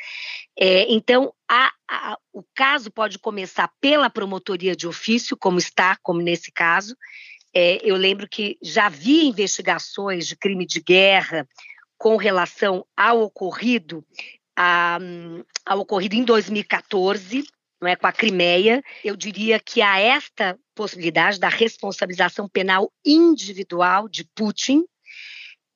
É, 0.58 0.86
então, 0.94 1.34
a, 1.50 1.72
a, 1.90 2.18
o 2.32 2.44
caso 2.54 2.92
pode 2.92 3.18
começar 3.18 3.70
pela 3.82 4.10
promotoria 4.10 4.76
de 4.76 4.88
ofício, 4.88 5.36
como 5.36 5.58
está, 5.58 5.98
como 6.04 6.22
nesse 6.22 6.52
caso. 6.52 6.96
É, 7.54 7.80
eu 7.84 7.96
lembro 7.96 8.28
que 8.28 8.58
já 8.62 8.86
havia 8.88 9.24
investigações 9.24 10.28
de 10.28 10.36
crime 10.36 10.66
de 10.66 10.80
guerra 10.82 11.48
com 11.98 12.16
relação 12.16 12.86
ao 12.96 13.22
ocorrido, 13.22 14.06
a, 14.56 15.00
ao 15.66 15.80
ocorrido 15.80 16.16
em 16.16 16.24
2014, 16.24 17.44
não 17.82 17.88
é, 17.88 17.96
com 17.96 18.08
a 18.08 18.12
Crimeia, 18.12 18.84
eu 19.04 19.16
diria 19.16 19.60
que 19.60 19.82
há 19.82 20.00
esta 20.00 20.58
possibilidade 20.76 21.40
da 21.40 21.50
responsabilização 21.50 22.48
penal 22.48 22.92
individual 23.06 24.08
de 24.08 24.24
Putin 24.36 24.84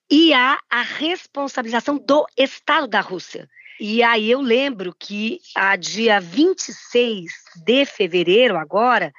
e 0.10 0.34
há 0.34 0.60
a 0.70 0.82
responsabilização 0.82 1.98
do 1.98 2.26
Estado 2.38 2.88
da 2.88 3.02
Rússia. 3.02 3.48
E 3.80 4.04
aí 4.04 4.30
eu 4.30 4.42
lembro 4.42 4.94
que 4.94 5.40
a 5.56 5.76
dia 5.76 6.20
26 6.20 7.32
de 7.64 7.86
fevereiro 7.86 8.58
agora, 8.58 9.12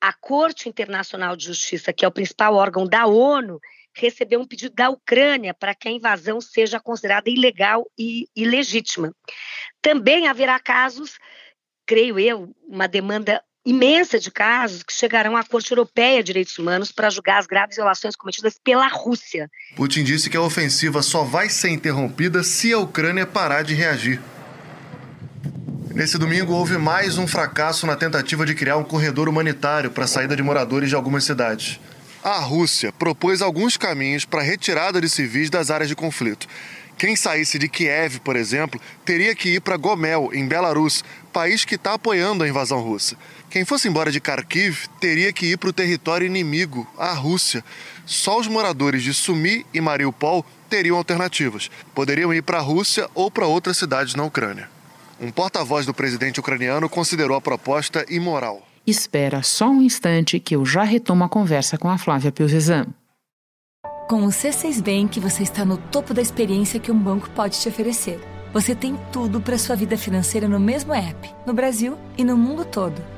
a 0.00 0.12
Corte 0.12 0.68
Internacional 0.68 1.36
de 1.36 1.46
Justiça, 1.46 1.92
que 1.92 2.04
é 2.04 2.08
o 2.08 2.12
principal 2.12 2.54
órgão 2.54 2.86
da 2.86 3.06
ONU, 3.06 3.60
recebeu 3.94 4.40
um 4.40 4.46
pedido 4.46 4.74
da 4.74 4.90
Ucrânia 4.90 5.52
para 5.52 5.74
que 5.74 5.88
a 5.88 5.92
invasão 5.92 6.40
seja 6.40 6.78
considerada 6.78 7.28
ilegal 7.28 7.84
e 7.98 8.28
ilegítima. 8.36 9.12
Também 9.82 10.28
haverá 10.28 10.58
casos 10.60 11.18
creio 11.88 12.20
eu, 12.20 12.54
uma 12.68 12.86
demanda 12.86 13.42
imensa 13.64 14.18
de 14.18 14.30
casos 14.30 14.82
que 14.82 14.92
chegarão 14.92 15.36
à 15.36 15.42
Corte 15.42 15.72
Europeia 15.72 16.18
de 16.18 16.26
Direitos 16.26 16.58
Humanos 16.58 16.92
para 16.92 17.08
julgar 17.08 17.38
as 17.38 17.46
graves 17.46 17.76
violações 17.76 18.14
cometidas 18.14 18.58
pela 18.62 18.86
Rússia. 18.88 19.50
Putin 19.74 20.04
disse 20.04 20.28
que 20.28 20.36
a 20.36 20.42
ofensiva 20.42 21.02
só 21.02 21.24
vai 21.24 21.48
ser 21.48 21.70
interrompida 21.70 22.42
se 22.42 22.72
a 22.72 22.78
Ucrânia 22.78 23.26
parar 23.26 23.62
de 23.62 23.74
reagir. 23.74 24.20
Nesse 25.98 26.16
domingo 26.16 26.52
houve 26.52 26.78
mais 26.78 27.18
um 27.18 27.26
fracasso 27.26 27.84
na 27.84 27.96
tentativa 27.96 28.46
de 28.46 28.54
criar 28.54 28.76
um 28.76 28.84
corredor 28.84 29.28
humanitário 29.28 29.90
para 29.90 30.04
a 30.04 30.06
saída 30.06 30.36
de 30.36 30.44
moradores 30.44 30.88
de 30.88 30.94
algumas 30.94 31.24
cidades. 31.24 31.80
A 32.22 32.38
Rússia 32.38 32.92
propôs 32.92 33.42
alguns 33.42 33.76
caminhos 33.76 34.24
para 34.24 34.40
a 34.40 34.44
retirada 34.44 35.00
de 35.00 35.08
civis 35.08 35.50
das 35.50 35.72
áreas 35.72 35.88
de 35.88 35.96
conflito. 35.96 36.46
Quem 36.96 37.16
saísse 37.16 37.58
de 37.58 37.68
Kiev, 37.68 38.20
por 38.20 38.36
exemplo, 38.36 38.80
teria 39.04 39.34
que 39.34 39.56
ir 39.56 39.60
para 39.60 39.76
Gomel, 39.76 40.30
em 40.32 40.46
Belarus, 40.46 41.02
país 41.32 41.64
que 41.64 41.74
está 41.74 41.94
apoiando 41.94 42.44
a 42.44 42.48
invasão 42.48 42.80
russa. 42.80 43.16
Quem 43.50 43.64
fosse 43.64 43.88
embora 43.88 44.12
de 44.12 44.20
Kharkiv 44.20 44.86
teria 45.00 45.32
que 45.32 45.46
ir 45.46 45.58
para 45.58 45.70
o 45.70 45.72
território 45.72 46.28
inimigo, 46.28 46.86
a 46.96 47.12
Rússia. 47.12 47.64
Só 48.06 48.38
os 48.38 48.46
moradores 48.46 49.02
de 49.02 49.12
Sumi 49.12 49.66
e 49.74 49.80
Mariupol 49.80 50.46
teriam 50.70 50.96
alternativas. 50.96 51.68
Poderiam 51.92 52.32
ir 52.32 52.42
para 52.44 52.58
a 52.58 52.62
Rússia 52.62 53.10
ou 53.16 53.32
para 53.32 53.48
outras 53.48 53.76
cidades 53.76 54.14
na 54.14 54.22
Ucrânia. 54.22 54.77
Um 55.20 55.32
porta-voz 55.32 55.84
do 55.84 55.92
presidente 55.92 56.38
ucraniano 56.38 56.88
considerou 56.88 57.36
a 57.36 57.40
proposta 57.40 58.06
imoral. 58.08 58.62
Espera 58.86 59.42
só 59.42 59.68
um 59.68 59.82
instante 59.82 60.38
que 60.38 60.54
eu 60.54 60.64
já 60.64 60.84
retomo 60.84 61.24
a 61.24 61.28
conversa 61.28 61.76
com 61.76 61.88
a 61.88 61.98
Flávia 61.98 62.30
Pilvesan. 62.30 62.86
Com 64.08 64.24
o 64.24 64.28
C6 64.28 64.80
Bank, 64.80 65.18
você 65.18 65.42
está 65.42 65.64
no 65.64 65.76
topo 65.76 66.14
da 66.14 66.22
experiência 66.22 66.80
que 66.80 66.92
um 66.92 66.98
banco 66.98 67.28
pode 67.30 67.60
te 67.60 67.68
oferecer. 67.68 68.20
Você 68.54 68.74
tem 68.74 68.96
tudo 69.12 69.40
para 69.40 69.58
sua 69.58 69.76
vida 69.76 69.98
financeira 69.98 70.48
no 70.48 70.60
mesmo 70.60 70.94
app, 70.94 71.34
no 71.44 71.52
Brasil 71.52 71.98
e 72.16 72.24
no 72.24 72.36
mundo 72.36 72.64
todo. 72.64 73.17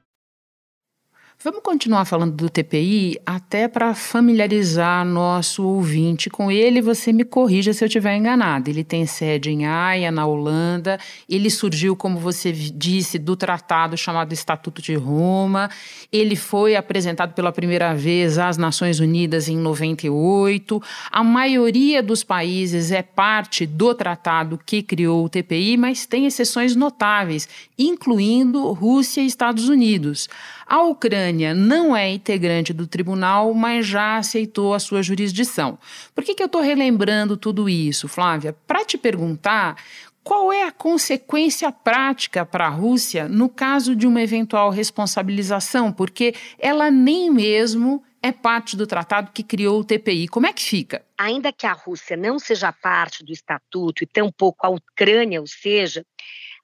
Vamos 1.43 1.61
continuar 1.63 2.05
falando 2.05 2.35
do 2.35 2.51
TPI 2.51 3.19
até 3.25 3.67
para 3.67 3.95
familiarizar 3.95 5.03
nosso 5.03 5.63
ouvinte 5.63 6.29
com 6.29 6.51
ele. 6.51 6.83
Você 6.83 7.11
me 7.11 7.25
corrija 7.25 7.73
se 7.73 7.83
eu 7.83 7.87
estiver 7.87 8.15
enganado. 8.15 8.69
Ele 8.69 8.83
tem 8.83 9.07
sede 9.07 9.49
em 9.49 9.65
Haia, 9.65 10.11
na 10.11 10.23
Holanda. 10.23 10.99
Ele 11.27 11.49
surgiu, 11.49 11.95
como 11.95 12.19
você 12.19 12.51
disse, 12.51 13.17
do 13.17 13.35
tratado 13.35 13.97
chamado 13.97 14.31
Estatuto 14.31 14.83
de 14.83 14.93
Roma. 14.93 15.67
Ele 16.11 16.35
foi 16.35 16.75
apresentado 16.75 17.33
pela 17.33 17.51
primeira 17.51 17.95
vez 17.95 18.37
às 18.37 18.55
Nações 18.55 18.99
Unidas 18.99 19.49
em 19.49 19.57
98. 19.57 20.79
A 21.11 21.23
maioria 21.23 22.03
dos 22.03 22.23
países 22.23 22.91
é 22.91 23.01
parte 23.01 23.65
do 23.65 23.95
tratado 23.95 24.59
que 24.63 24.83
criou 24.83 25.25
o 25.25 25.29
TPI, 25.29 25.75
mas 25.75 26.05
tem 26.05 26.27
exceções 26.27 26.75
notáveis, 26.75 27.49
incluindo 27.79 28.71
Rússia 28.73 29.21
e 29.21 29.25
Estados 29.25 29.67
Unidos. 29.69 30.29
A 30.67 30.83
Ucrânia 30.83 31.30
não 31.31 31.95
é 31.95 32.09
integrante 32.09 32.73
do 32.73 32.85
tribunal, 32.85 33.53
mas 33.53 33.85
já 33.85 34.17
aceitou 34.17 34.73
a 34.73 34.79
sua 34.79 35.01
jurisdição. 35.01 35.77
Por 36.13 36.23
que, 36.23 36.35
que 36.35 36.43
eu 36.43 36.47
estou 36.47 36.61
relembrando 36.61 37.37
tudo 37.37 37.69
isso, 37.69 38.07
Flávia? 38.07 38.55
Para 38.67 38.85
te 38.85 38.97
perguntar 38.97 39.77
qual 40.23 40.53
é 40.53 40.63
a 40.63 40.71
consequência 40.71 41.71
prática 41.71 42.45
para 42.45 42.67
a 42.67 42.69
Rússia 42.69 43.27
no 43.27 43.49
caso 43.49 43.95
de 43.95 44.05
uma 44.05 44.21
eventual 44.21 44.69
responsabilização, 44.69 45.91
porque 45.91 46.35
ela 46.59 46.91
nem 46.91 47.31
mesmo 47.31 48.03
é 48.21 48.31
parte 48.31 48.77
do 48.77 48.85
tratado 48.85 49.31
que 49.33 49.41
criou 49.41 49.79
o 49.79 49.83
TPI. 49.83 50.27
Como 50.27 50.45
é 50.45 50.53
que 50.53 50.61
fica? 50.61 51.03
Ainda 51.17 51.51
que 51.51 51.65
a 51.65 51.73
Rússia 51.73 52.15
não 52.15 52.37
seja 52.37 52.71
parte 52.71 53.23
do 53.23 53.31
estatuto 53.31 54.03
e 54.03 54.07
tampouco 54.07 54.65
a 54.65 54.69
Ucrânia 54.69 55.41
o 55.41 55.47
seja, 55.47 56.05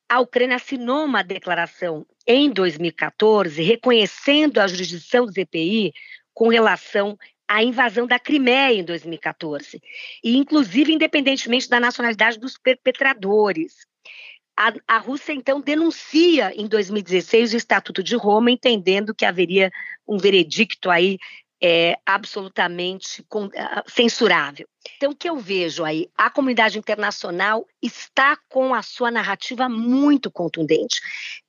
a 0.10 0.20
Ucrânia 0.20 0.56
assinou 0.56 1.06
uma 1.06 1.24
declaração 1.24 2.06
em 2.26 2.50
2014 2.50 3.62
reconhecendo 3.62 4.60
a 4.60 4.68
jurisdição 4.68 5.26
do 5.26 5.32
ZPI 5.32 5.94
com 6.34 6.50
relação 6.50 7.18
a 7.48 7.64
invasão 7.64 8.06
da 8.06 8.20
Crimeia 8.20 8.74
em 8.74 8.84
2014, 8.84 9.82
e 10.22 10.36
inclusive 10.36 10.92
independentemente 10.92 11.70
da 11.70 11.80
nacionalidade 11.80 12.38
dos 12.38 12.58
perpetradores. 12.58 13.88
A, 14.60 14.74
a, 14.88 14.98
Rússia, 14.98 15.34
então, 15.34 15.62
denuncia 15.62 16.52
em 16.56 16.68
2016 16.68 17.54
o 17.54 17.58
Estatuto 17.58 18.04
de 18.04 18.16
Roma, 18.16 18.52
entendendo 18.52 19.16
que 19.16 19.24
haveria 19.24 19.72
um 20.06 20.18
veredicto 20.18 20.90
aí 20.90 21.18
é, 21.62 21.98
absolutamente 22.06 23.26
censurável. 23.88 24.68
Então, 24.96 25.12
o 25.12 25.16
que 25.16 25.30
eu 25.30 25.38
vejo 25.38 25.84
aí? 25.84 26.10
A 26.16 26.30
comunidade 26.30 26.78
internacional 26.78 27.66
está 27.82 28.38
com 28.50 28.74
a 28.74 28.82
sua 28.82 29.10
narrativa 29.12 29.68
muito 29.68 30.32
contundente. 30.32 31.02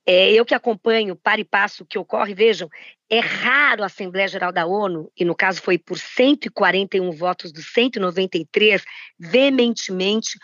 É, 0.05 0.31
eu 0.31 0.45
que 0.45 0.55
acompanho 0.55 1.15
para 1.15 1.39
e 1.39 1.45
passo 1.45 1.83
o 1.83 1.85
que 1.85 1.97
ocorre, 1.97 2.33
vejam, 2.33 2.67
é 3.09 3.19
raro 3.19 3.83
a 3.83 3.85
Assembleia 3.85 4.27
Geral 4.27 4.51
da 4.51 4.65
ONU, 4.65 5.11
e 5.15 5.23
no 5.23 5.35
caso 5.35 5.61
foi 5.61 5.77
por 5.77 5.97
141 5.97 7.11
votos 7.11 7.51
dos 7.51 7.71
193, 7.71 8.83
veementemente 9.17 10.37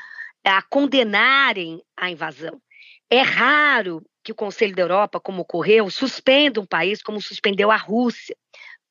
a 0.44 0.62
condenarem 0.62 1.82
a 1.98 2.10
invasão. 2.10 2.62
É 3.10 3.22
raro 3.22 4.04
que 4.24 4.32
o 4.32 4.36
Conselho 4.36 4.76
da 4.76 4.82
Europa, 4.82 5.20
como 5.20 5.42
ocorreu, 5.42 5.90
suspenda 5.90 6.60
um 6.60 6.66
país 6.66 7.02
como 7.02 7.22
suspendeu 7.22 7.70
a 7.70 7.76
Rússia 7.76 8.36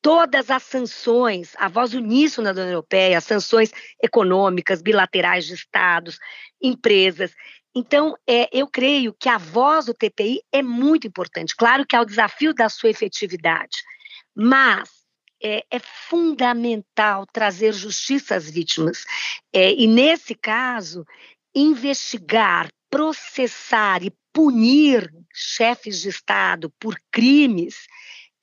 todas 0.05 0.51
as 0.51 0.61
sanções, 0.61 1.53
a 1.57 1.67
voz 1.67 1.95
uníssona 1.95 2.53
da 2.53 2.61
União 2.61 2.73
Europeia, 2.73 3.19
sanções 3.19 3.71
econômicas, 3.99 4.79
bilaterais 4.79 5.47
de 5.47 5.55
estados, 5.55 6.19
empresas. 6.61 7.33
Então, 7.75 8.15
é, 8.29 8.47
eu 8.55 8.67
creio 8.67 9.15
que 9.19 9.27
a 9.27 9.39
voz 9.39 9.87
do 9.87 9.95
TPI 9.95 10.43
é 10.51 10.61
muito 10.61 11.07
importante. 11.07 11.55
Claro 11.55 11.87
que 11.87 11.95
há 11.95 12.01
o 12.01 12.05
desafio 12.05 12.53
da 12.53 12.69
sua 12.69 12.91
efetividade, 12.91 13.79
mas 14.35 14.91
é, 15.41 15.63
é 15.71 15.79
fundamental 15.79 17.25
trazer 17.33 17.73
justiça 17.73 18.35
às 18.35 18.47
vítimas. 18.47 19.05
É, 19.51 19.73
e, 19.73 19.87
nesse 19.87 20.35
caso, 20.35 21.03
investigar, 21.55 22.69
processar 22.91 24.03
e 24.03 24.13
punir 24.31 25.11
chefes 25.33 25.99
de 25.99 26.09
Estado 26.09 26.71
por 26.79 26.95
crimes 27.11 27.87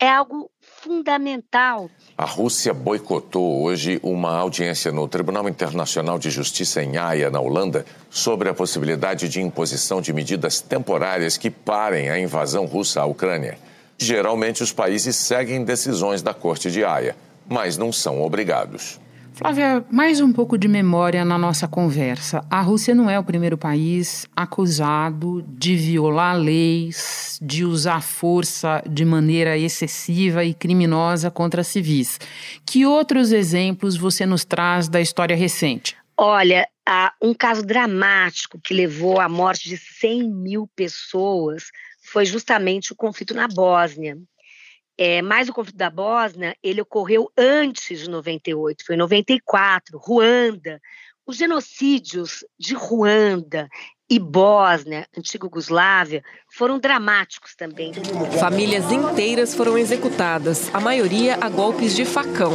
é 0.00 0.08
algo 0.08 0.50
fundamental. 0.82 1.88
A 2.18 2.24
Rússia 2.24 2.74
boicotou 2.74 3.62
hoje 3.62 4.00
uma 4.02 4.36
audiência 4.36 4.90
no 4.90 5.06
Tribunal 5.06 5.48
Internacional 5.48 6.18
de 6.18 6.28
Justiça 6.28 6.82
em 6.82 6.96
Haia, 6.96 7.30
na 7.30 7.40
Holanda, 7.40 7.86
sobre 8.10 8.48
a 8.48 8.54
possibilidade 8.54 9.28
de 9.28 9.40
imposição 9.40 10.00
de 10.00 10.12
medidas 10.12 10.60
temporárias 10.60 11.36
que 11.36 11.50
parem 11.50 12.10
a 12.10 12.18
invasão 12.18 12.66
russa 12.66 13.00
à 13.00 13.04
Ucrânia. 13.04 13.56
Geralmente, 13.96 14.62
os 14.62 14.72
países 14.72 15.14
seguem 15.14 15.64
decisões 15.64 16.20
da 16.20 16.34
Corte 16.34 16.70
de 16.70 16.84
Haia, 16.84 17.16
mas 17.48 17.78
não 17.78 17.92
são 17.92 18.20
obrigados. 18.20 19.00
Flávia, 19.34 19.82
mais 19.90 20.20
um 20.20 20.30
pouco 20.30 20.58
de 20.58 20.68
memória 20.68 21.24
na 21.24 21.38
nossa 21.38 21.66
conversa. 21.66 22.44
A 22.50 22.60
Rússia 22.60 22.94
não 22.94 23.08
é 23.08 23.18
o 23.18 23.24
primeiro 23.24 23.56
país 23.56 24.26
acusado 24.36 25.42
de 25.48 25.74
violar 25.74 26.36
leis, 26.36 27.38
de 27.40 27.64
usar 27.64 28.02
força 28.02 28.82
de 28.86 29.06
maneira 29.06 29.56
excessiva 29.56 30.44
e 30.44 30.52
criminosa 30.52 31.30
contra 31.30 31.64
civis. 31.64 32.20
Que 32.66 32.84
outros 32.84 33.32
exemplos 33.32 33.96
você 33.96 34.26
nos 34.26 34.44
traz 34.44 34.86
da 34.86 35.00
história 35.00 35.34
recente? 35.34 35.96
Olha, 36.14 36.68
um 37.20 37.32
caso 37.32 37.64
dramático 37.64 38.60
que 38.62 38.74
levou 38.74 39.18
à 39.18 39.30
morte 39.30 39.66
de 39.66 39.78
100 39.78 40.30
mil 40.30 40.68
pessoas 40.76 41.64
foi 42.04 42.26
justamente 42.26 42.92
o 42.92 42.96
conflito 42.96 43.32
na 43.32 43.48
Bósnia. 43.48 44.18
É, 44.96 45.22
mas 45.22 45.48
o 45.48 45.52
conflito 45.52 45.76
da 45.76 45.90
Bósnia, 45.90 46.56
ele 46.62 46.82
ocorreu 46.82 47.30
antes 47.36 48.00
de 48.00 48.10
98, 48.10 48.84
foi 48.84 48.94
em 48.94 48.98
94, 48.98 49.98
Ruanda. 49.98 50.80
Os 51.24 51.36
genocídios 51.36 52.44
de 52.58 52.74
Ruanda 52.74 53.68
e 54.12 54.18
Bósnia, 54.18 55.06
antiga 55.16 55.46
Yugoslávia, 55.46 56.22
foram 56.46 56.78
dramáticos 56.78 57.54
também. 57.54 57.94
Famílias 58.38 58.92
inteiras 58.92 59.54
foram 59.54 59.78
executadas, 59.78 60.70
a 60.74 60.78
maioria 60.78 61.38
a 61.40 61.48
golpes 61.48 61.96
de 61.96 62.04
facão. 62.04 62.52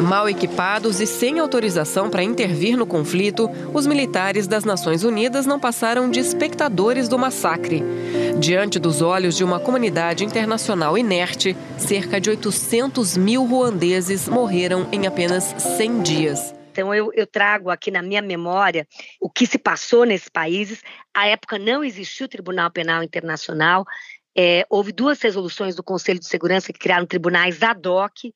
Mal 0.00 0.28
equipados 0.28 1.00
e 1.00 1.06
sem 1.08 1.40
autorização 1.40 2.08
para 2.08 2.22
intervir 2.22 2.76
no 2.76 2.86
conflito, 2.86 3.50
os 3.74 3.84
militares 3.84 4.46
das 4.46 4.64
Nações 4.64 5.02
Unidas 5.02 5.44
não 5.44 5.58
passaram 5.58 6.08
de 6.08 6.20
espectadores 6.20 7.08
do 7.08 7.18
massacre. 7.18 7.82
Diante 8.38 8.78
dos 8.78 9.02
olhos 9.02 9.36
de 9.36 9.42
uma 9.42 9.58
comunidade 9.58 10.24
internacional 10.24 10.96
inerte, 10.96 11.56
cerca 11.76 12.20
de 12.20 12.30
800 12.30 13.16
mil 13.16 13.44
ruandeses 13.44 14.28
morreram 14.28 14.86
em 14.92 15.04
apenas 15.04 15.52
100 15.58 16.02
dias. 16.02 16.55
Então, 16.76 16.94
eu, 16.94 17.10
eu, 17.14 17.26
trago 17.26 17.70
aqui 17.70 17.90
na 17.90 18.02
minha 18.02 18.20
memória 18.20 18.86
o 19.18 19.30
que 19.30 19.46
se 19.46 19.56
passou 19.56 20.04
nesses 20.04 20.28
países. 20.28 20.82
À 21.14 21.26
época 21.26 21.58
não 21.58 21.82
existiu 21.82 22.26
o 22.26 22.28
Tribunal 22.28 22.70
Penal 22.70 23.02
Internacional. 23.02 23.86
É, 24.36 24.66
houve 24.68 24.92
duas 24.92 25.18
resoluções 25.22 25.74
do 25.74 25.82
Conselho 25.82 26.20
de 26.20 26.26
Segurança 26.26 26.74
que 26.74 26.78
criaram 26.78 27.06
tribunais 27.06 27.62
ad 27.62 27.88
hoc 27.88 28.30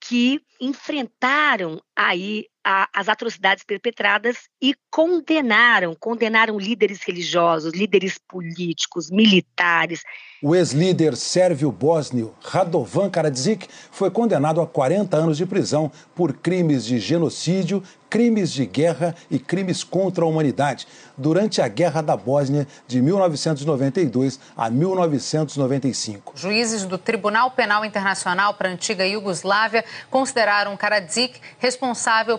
que 0.00 0.40
enfrentaram 0.60 1.82
aí 2.08 2.46
a, 2.64 2.88
as 2.94 3.08
atrocidades 3.08 3.64
perpetradas 3.64 4.36
e 4.60 4.74
condenaram, 4.90 5.94
condenaram 5.98 6.58
líderes 6.58 7.02
religiosos, 7.02 7.72
líderes 7.72 8.18
políticos, 8.28 9.10
militares. 9.10 10.02
O 10.42 10.54
ex-líder 10.54 11.16
sérvio 11.16 11.70
bósnio 11.70 12.34
Radovan 12.42 13.10
Karadzic 13.10 13.68
foi 13.90 14.10
condenado 14.10 14.60
a 14.60 14.66
40 14.66 15.16
anos 15.16 15.36
de 15.36 15.44
prisão 15.44 15.92
por 16.14 16.32
crimes 16.32 16.84
de 16.84 16.98
genocídio, 16.98 17.82
crimes 18.08 18.50
de 18.52 18.66
guerra 18.66 19.14
e 19.30 19.38
crimes 19.38 19.84
contra 19.84 20.24
a 20.24 20.26
humanidade 20.26 20.88
durante 21.16 21.62
a 21.62 21.68
Guerra 21.68 22.02
da 22.02 22.16
Bósnia 22.16 22.66
de 22.88 23.00
1992 23.00 24.40
a 24.56 24.68
1995. 24.68 26.32
Juízes 26.34 26.84
do 26.84 26.98
Tribunal 26.98 27.52
Penal 27.52 27.84
Internacional 27.84 28.54
para 28.54 28.68
a 28.68 28.72
antiga 28.72 29.06
Iugoslávia 29.06 29.84
consideraram 30.10 30.76
Karadzic 30.76 31.38
responsável 31.58 31.89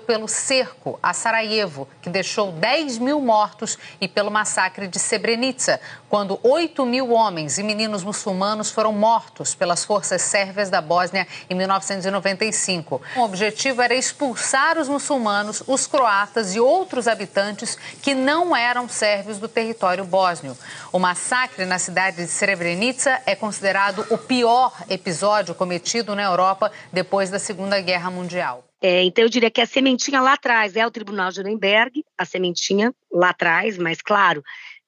pelo 0.06 0.28
cerco 0.28 1.00
a 1.02 1.14
Sarajevo, 1.14 1.88
que 2.02 2.10
deixou 2.10 2.52
10 2.52 2.98
mil 2.98 3.20
mortos, 3.22 3.78
e 4.00 4.08
pelo 4.08 4.32
massacre 4.32 4.88
de 4.88 5.00
Srebrenica, 5.00 5.80
quando 6.10 6.40
8 6.44 6.86
mil 6.86 7.12
homens 7.12 7.58
e 7.58 7.64
meninos 7.64 8.04
muçulmanos 8.04 8.72
foram 8.72 8.92
mortos 8.94 9.54
pelas 9.56 9.86
forças 9.86 10.22
sérvias 10.22 10.70
da 10.70 10.82
Bósnia 10.82 11.28
em 11.50 11.56
1995. 11.56 13.02
O 13.16 13.22
objetivo 13.22 13.82
era 13.82 13.94
expulsar 13.94 14.78
os 14.78 14.90
muçulmanos, 14.90 15.64
os 15.68 15.88
croatas 15.88 16.56
e 16.56 16.60
outros 16.60 17.08
habitantes 17.08 17.78
que 18.02 18.14
não 18.14 18.56
eram 18.56 18.88
sérvios 18.90 19.38
do 19.38 19.48
território 19.48 20.06
bósnio. 20.06 20.58
O 20.92 21.00
massacre 21.00 21.66
na 21.66 21.80
cidade 21.80 22.18
de 22.18 22.28
Srebrenica 22.28 23.22
é 23.26 23.36
considerado 23.36 24.06
o 24.10 24.18
pior 24.18 24.74
episódio 24.90 25.56
cometido 25.56 26.16
na 26.16 26.24
Europa 26.24 26.72
depois 26.92 27.30
da 27.30 27.40
Segunda 27.40 27.80
Guerra 27.80 28.10
Mundial. 28.10 28.71
É, 28.82 29.04
então, 29.04 29.24
eu 29.24 29.30
diria 29.30 29.52
que 29.52 29.62
a 29.62 29.66
sementinha 29.66 30.20
lá 30.20 30.34
atrás 30.34 30.76
é 30.76 30.86
o 30.86 30.92
Tribunal 30.92 31.32
de 31.32 31.44
Nuremberg, 31.44 32.04
a 32.18 32.26
sementinha 32.26 32.94
lá 33.12 33.30
atrás, 33.30 33.78
mas 33.78 34.02
claro, 34.02 34.44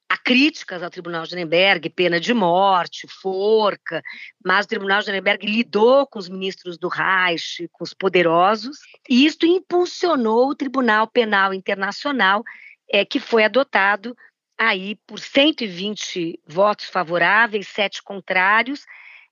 há 0.10 0.18
críticas 0.18 0.82
ao 0.82 0.90
Tribunal 0.90 1.26
de 1.26 1.36
Nuremberg, 1.36 1.90
pena 1.92 2.20
de 2.20 2.34
morte, 2.34 3.08
forca, 3.08 4.02
mas 4.44 4.66
o 4.66 4.70
Tribunal 4.70 5.02
de 5.02 5.08
Nuremberg 5.08 5.46
lidou 5.46 6.08
com 6.08 6.18
os 6.18 6.28
ministros 6.28 6.76
do 6.76 6.88
Reich, 6.88 7.68
com 7.72 7.84
os 7.84 7.94
poderosos, 7.94 8.80
e 9.08 9.28
isto 9.28 9.46
impulsionou 9.46 10.50
o 10.50 10.56
Tribunal 10.56 11.08
Penal 11.08 11.54
Internacional, 11.54 12.44
é, 12.90 13.06
que 13.06 13.20
foi 13.20 13.44
adotado 13.44 14.16
aí 14.58 14.96
por 15.06 15.20
120 15.20 16.40
votos 16.48 16.86
favoráveis, 16.86 17.68
sete 17.68 18.02
contrários, 18.02 18.86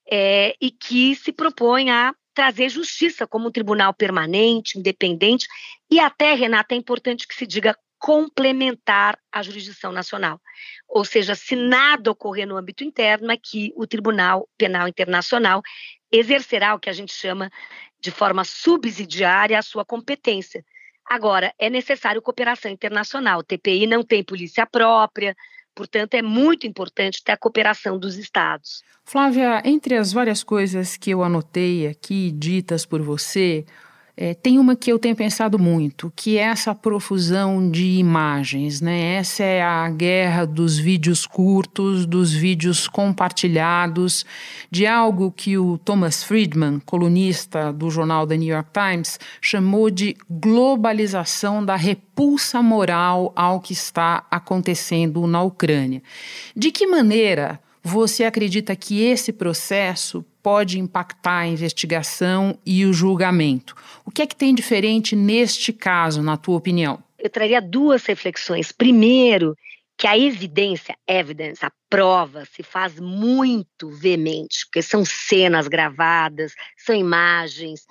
é, 0.09 0.55
e 0.61 0.69
que 0.69 1.15
se 1.15 1.31
propõe 1.31 1.89
a 1.89 2.13
trazer 2.33 2.69
justiça 2.69 3.27
como 3.27 3.47
um 3.47 3.51
tribunal 3.51 3.93
permanente, 3.93 4.77
independente 4.79 5.47
e 5.89 5.99
até, 5.99 6.33
Renata, 6.33 6.73
é 6.73 6.77
importante 6.77 7.27
que 7.27 7.35
se 7.35 7.45
diga 7.45 7.75
complementar 7.99 9.19
à 9.31 9.43
jurisdição 9.43 9.91
nacional. 9.91 10.41
Ou 10.89 11.05
seja, 11.05 11.35
se 11.35 11.55
nada 11.55 12.09
ocorrer 12.09 12.47
no 12.47 12.57
âmbito 12.57 12.83
interno, 12.83 13.31
é 13.31 13.37
que 13.37 13.71
o 13.75 13.85
Tribunal 13.85 14.49
Penal 14.57 14.87
Internacional 14.87 15.61
exercerá 16.11 16.73
o 16.73 16.79
que 16.79 16.89
a 16.89 16.93
gente 16.93 17.13
chama 17.13 17.51
de 17.99 18.09
forma 18.09 18.43
subsidiária 18.43 19.57
a 19.57 19.61
sua 19.61 19.85
competência. 19.85 20.65
Agora, 21.07 21.53
é 21.59 21.69
necessário 21.69 22.21
cooperação 22.21 22.71
internacional. 22.71 23.39
O 23.39 23.43
TPI 23.43 23.85
não 23.85 24.03
tem 24.03 24.23
polícia 24.23 24.65
própria, 24.65 25.35
Portanto, 25.75 26.13
é 26.13 26.21
muito 26.21 26.67
importante 26.67 27.23
ter 27.23 27.31
a 27.31 27.37
cooperação 27.37 27.97
dos 27.97 28.17
estados. 28.17 28.83
Flávia, 29.03 29.61
entre 29.65 29.95
as 29.95 30.13
várias 30.13 30.43
coisas 30.43 30.95
que 30.95 31.11
eu 31.11 31.23
anotei 31.23 31.87
aqui, 31.87 32.31
ditas 32.31 32.85
por 32.85 33.01
você, 33.01 33.65
É, 34.15 34.33
tem 34.33 34.59
uma 34.59 34.75
que 34.75 34.91
eu 34.91 34.99
tenho 34.99 35.15
pensado 35.15 35.57
muito, 35.57 36.11
que 36.15 36.37
é 36.37 36.41
essa 36.41 36.75
profusão 36.75 37.69
de 37.69 37.97
imagens, 37.97 38.81
né? 38.81 39.15
Essa 39.15 39.43
é 39.43 39.61
a 39.61 39.89
guerra 39.89 40.45
dos 40.45 40.77
vídeos 40.77 41.25
curtos, 41.25 42.05
dos 42.05 42.33
vídeos 42.33 42.87
compartilhados, 42.87 44.25
de 44.69 44.85
algo 44.85 45.31
que 45.31 45.57
o 45.57 45.77
Thomas 45.77 46.23
Friedman, 46.23 46.79
colunista 46.85 47.71
do 47.71 47.89
jornal 47.89 48.27
The 48.27 48.37
New 48.37 48.53
York 48.53 48.69
Times, 48.73 49.19
chamou 49.39 49.89
de 49.89 50.15
globalização 50.29 51.63
da 51.63 51.75
repulsa 51.75 52.61
moral 52.61 53.31
ao 53.35 53.59
que 53.59 53.73
está 53.73 54.25
acontecendo 54.29 55.25
na 55.25 55.41
Ucrânia. 55.41 56.03
De 56.55 56.71
que 56.71 56.85
maneira 56.85 57.59
você 57.83 58.23
acredita 58.23 58.75
que 58.75 59.01
esse 59.01 59.33
processo 59.33 60.25
pode 60.41 60.79
impactar 60.79 61.39
a 61.39 61.47
investigação 61.47 62.57
e 62.65 62.85
o 62.85 62.93
julgamento? 62.93 63.75
O 64.05 64.11
que 64.11 64.21
é 64.21 64.27
que 64.27 64.35
tem 64.35 64.53
diferente 64.53 65.15
neste 65.15 65.73
caso, 65.73 66.21
na 66.21 66.37
tua 66.37 66.57
opinião? 66.57 67.03
Eu 67.17 67.29
traria 67.29 67.61
duas 67.61 68.05
reflexões. 68.05 68.71
Primeiro, 68.71 69.55
que 69.97 70.07
a 70.07 70.17
evidência, 70.17 70.95
evidence, 71.07 71.63
a 71.63 71.71
prova, 71.89 72.43
se 72.45 72.63
faz 72.63 72.99
muito 72.99 73.89
veemente, 73.91 74.65
porque 74.65 74.81
são 74.81 75.05
cenas 75.05 75.67
gravadas, 75.67 76.53
são 76.77 76.95
imagens. 76.95 77.81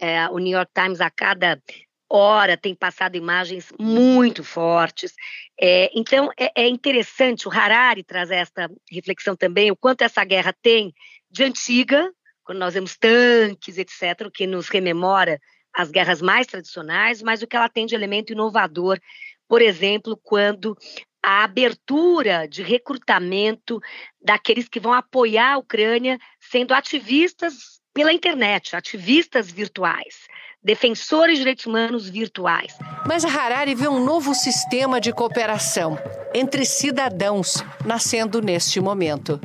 É, 0.00 0.28
o 0.28 0.38
New 0.38 0.52
York 0.52 0.70
Times, 0.74 1.00
a 1.00 1.10
cada 1.10 1.60
hora 2.10 2.56
tem 2.56 2.74
passado 2.74 3.16
imagens 3.16 3.72
muito 3.78 4.42
fortes. 4.42 5.14
É, 5.60 5.90
então, 5.94 6.30
é, 6.38 6.62
é, 6.62 6.68
interessante, 6.68 7.46
o 7.46 7.50
Harari 7.50 8.02
traz 8.02 8.30
esta 8.30 8.70
reflexão 8.90 9.36
também, 9.36 9.70
o 9.70 9.76
quanto 9.76 10.02
essa 10.02 10.24
guerra 10.24 10.54
tem 10.62 10.94
de 11.30 11.44
antiga, 11.44 12.10
quando 12.44 12.58
nós 12.58 12.74
vemos 12.74 12.96
tanques, 12.96 13.76
etc., 13.76 14.26
o 14.26 14.30
que 14.30 14.46
nos 14.46 14.68
rememora 14.68 15.38
as 15.74 15.90
guerras 15.90 16.22
mais 16.22 16.46
tradicionais, 16.46 17.22
mas 17.22 17.42
o 17.42 17.46
que 17.46 17.54
ela 17.54 17.68
tem 17.68 17.86
de 17.86 17.94
elemento 17.94 18.32
inovador, 18.32 18.98
por 19.46 19.60
exemplo, 19.60 20.18
quando 20.22 20.76
a 21.22 21.44
abertura 21.44 22.48
de 22.48 22.62
recrutamento 22.62 23.80
daqueles 24.20 24.68
que 24.68 24.80
vão 24.80 24.92
apoiar 24.92 25.54
a 25.54 25.58
Ucrânia 25.58 26.18
sendo 26.40 26.72
ativistas 26.72 27.77
pela 27.98 28.12
internet, 28.12 28.76
ativistas 28.76 29.50
virtuais 29.50 30.28
defensores 30.62 31.34
de 31.34 31.38
direitos 31.38 31.66
humanos 31.66 32.08
virtuais. 32.08 32.72
Mas 33.04 33.24
Harari 33.24 33.74
vê 33.74 33.88
um 33.88 34.04
novo 34.04 34.34
sistema 34.36 35.00
de 35.00 35.12
cooperação 35.12 35.98
entre 36.32 36.64
cidadãos 36.64 37.64
nascendo 37.84 38.40
neste 38.40 38.80
momento. 38.80 39.40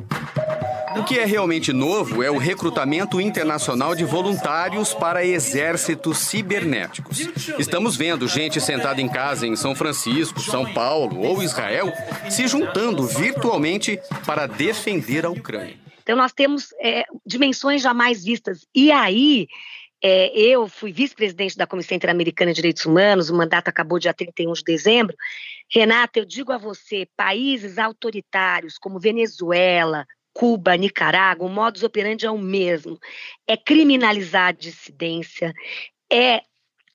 O 0.96 1.02
que 1.02 1.18
é 1.18 1.24
realmente 1.24 1.72
novo 1.72 2.22
é 2.22 2.30
o 2.30 2.38
recrutamento 2.38 3.20
internacional 3.20 3.94
de 3.96 4.04
voluntários 4.04 4.94
para 4.94 5.24
exércitos 5.24 6.18
cibernéticos. 6.18 7.28
Estamos 7.58 7.96
vendo 7.96 8.28
gente 8.28 8.60
sentada 8.60 9.00
em 9.00 9.08
casa 9.08 9.48
em 9.48 9.56
São 9.56 9.74
Francisco, 9.74 10.40
São 10.40 10.72
Paulo 10.72 11.20
ou 11.20 11.42
Israel 11.42 11.92
se 12.30 12.46
juntando 12.46 13.04
virtualmente 13.04 13.98
para 14.24 14.46
defender 14.46 15.26
a 15.26 15.30
Ucrânia. 15.30 15.83
Então, 16.04 16.16
nós 16.16 16.32
temos 16.32 16.68
é, 16.80 17.04
dimensões 17.26 17.82
jamais 17.82 18.22
vistas. 18.22 18.64
E 18.72 18.92
aí, 18.92 19.48
é, 20.02 20.38
eu 20.38 20.68
fui 20.68 20.92
vice-presidente 20.92 21.56
da 21.56 21.66
Comissão 21.66 21.96
Interamericana 21.96 22.52
de 22.52 22.56
Direitos 22.56 22.84
Humanos, 22.84 23.30
o 23.30 23.34
mandato 23.34 23.68
acabou 23.68 23.98
dia 23.98 24.12
31 24.12 24.52
de 24.52 24.62
dezembro. 24.62 25.16
Renata, 25.72 26.18
eu 26.18 26.26
digo 26.26 26.52
a 26.52 26.58
você, 26.58 27.08
países 27.16 27.78
autoritários 27.78 28.76
como 28.76 29.00
Venezuela, 29.00 30.06
Cuba, 30.34 30.76
Nicarágua, 30.76 31.46
o 31.46 31.50
modus 31.50 31.82
operandi 31.82 32.26
é 32.26 32.30
o 32.30 32.36
mesmo. 32.36 32.98
É 33.46 33.56
criminalizar 33.56 34.48
a 34.48 34.52
dissidência, 34.52 35.54
é 36.12 36.42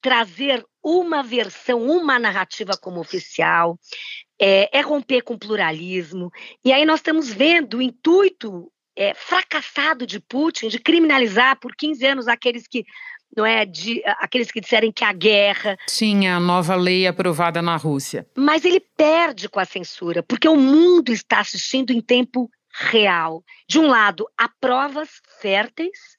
trazer 0.02 0.64
uma 0.84 1.24
versão, 1.24 1.88
uma 1.88 2.20
narrativa 2.20 2.74
como 2.80 3.00
oficial, 3.00 3.80
é, 4.40 4.78
é 4.78 4.82
romper 4.82 5.24
com 5.24 5.34
o 5.34 5.40
pluralismo. 5.40 6.30
E 6.64 6.72
aí 6.72 6.86
nós 6.86 7.00
estamos 7.00 7.34
vendo 7.34 7.78
o 7.78 7.82
intuito 7.82 8.72
é, 9.00 9.14
fracassado 9.14 10.06
de 10.06 10.20
Putin 10.20 10.68
de 10.68 10.78
criminalizar 10.78 11.58
por 11.58 11.74
15 11.74 12.06
anos 12.06 12.28
aqueles 12.28 12.68
que 12.68 12.86
não 13.36 13.46
é 13.46 13.64
de 13.64 14.02
aqueles 14.18 14.52
que 14.52 14.60
disserem 14.60 14.92
que 14.92 15.06
a 15.06 15.14
guerra. 15.14 15.78
Sim, 15.88 16.28
a 16.28 16.40
nova 16.40 16.76
lei 16.76 17.08
aprovada 17.08 17.62
na 17.62 17.78
Rússia. 17.78 18.28
Mas 18.36 18.66
ele 18.66 18.82
perde 18.98 19.48
com 19.48 19.60
a 19.60 19.66
censura, 19.66 20.22
porque 20.22 20.50
o 20.50 20.58
mundo 20.58 21.14
está 21.14 21.40
assistindo 21.40 21.92
em 21.92 22.02
tempo 22.02 22.50
real. 22.74 23.42
De 23.70 23.80
um 23.80 23.88
lado, 23.88 24.26
há 24.38 24.50
provas 24.60 25.10
férteis. 25.40 26.18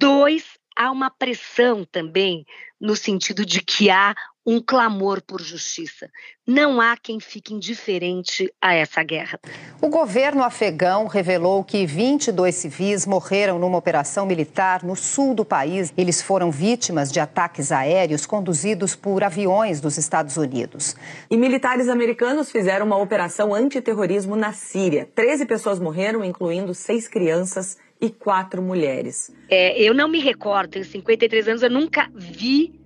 Dois, 0.00 0.44
há 0.76 0.90
uma 0.90 1.10
pressão 1.10 1.84
também 1.84 2.46
no 2.80 2.96
sentido 2.96 3.44
de 3.44 3.60
que 3.60 3.90
há 3.90 4.14
um 4.46 4.60
clamor 4.60 5.20
por 5.20 5.40
justiça. 5.40 6.08
Não 6.46 6.80
há 6.80 6.96
quem 6.96 7.18
fique 7.18 7.52
indiferente 7.52 8.48
a 8.62 8.72
essa 8.72 9.02
guerra. 9.02 9.40
O 9.82 9.88
governo 9.88 10.44
afegão 10.44 11.08
revelou 11.08 11.64
que 11.64 11.84
22 11.84 12.54
civis 12.54 13.04
morreram 13.04 13.58
numa 13.58 13.76
operação 13.76 14.24
militar 14.24 14.84
no 14.84 14.94
sul 14.94 15.34
do 15.34 15.44
país. 15.44 15.92
Eles 15.96 16.22
foram 16.22 16.52
vítimas 16.52 17.10
de 17.10 17.18
ataques 17.18 17.72
aéreos 17.72 18.24
conduzidos 18.24 18.94
por 18.94 19.24
aviões 19.24 19.80
dos 19.80 19.98
Estados 19.98 20.36
Unidos. 20.36 20.94
E 21.28 21.36
militares 21.36 21.88
americanos 21.88 22.48
fizeram 22.48 22.86
uma 22.86 22.96
operação 22.96 23.52
antiterrorismo 23.52 24.36
na 24.36 24.52
Síria. 24.52 25.08
13 25.12 25.46
pessoas 25.46 25.80
morreram, 25.80 26.24
incluindo 26.24 26.72
seis 26.72 27.08
crianças 27.08 27.76
e 28.00 28.10
quatro 28.10 28.62
mulheres. 28.62 29.32
É, 29.48 29.80
eu 29.80 29.94
não 29.94 30.08
me 30.08 30.20
recordo, 30.20 30.70
tenho 30.70 30.84
53 30.84 31.48
anos, 31.48 31.62
eu 31.62 31.70
nunca 31.70 32.08
vi 32.14 32.78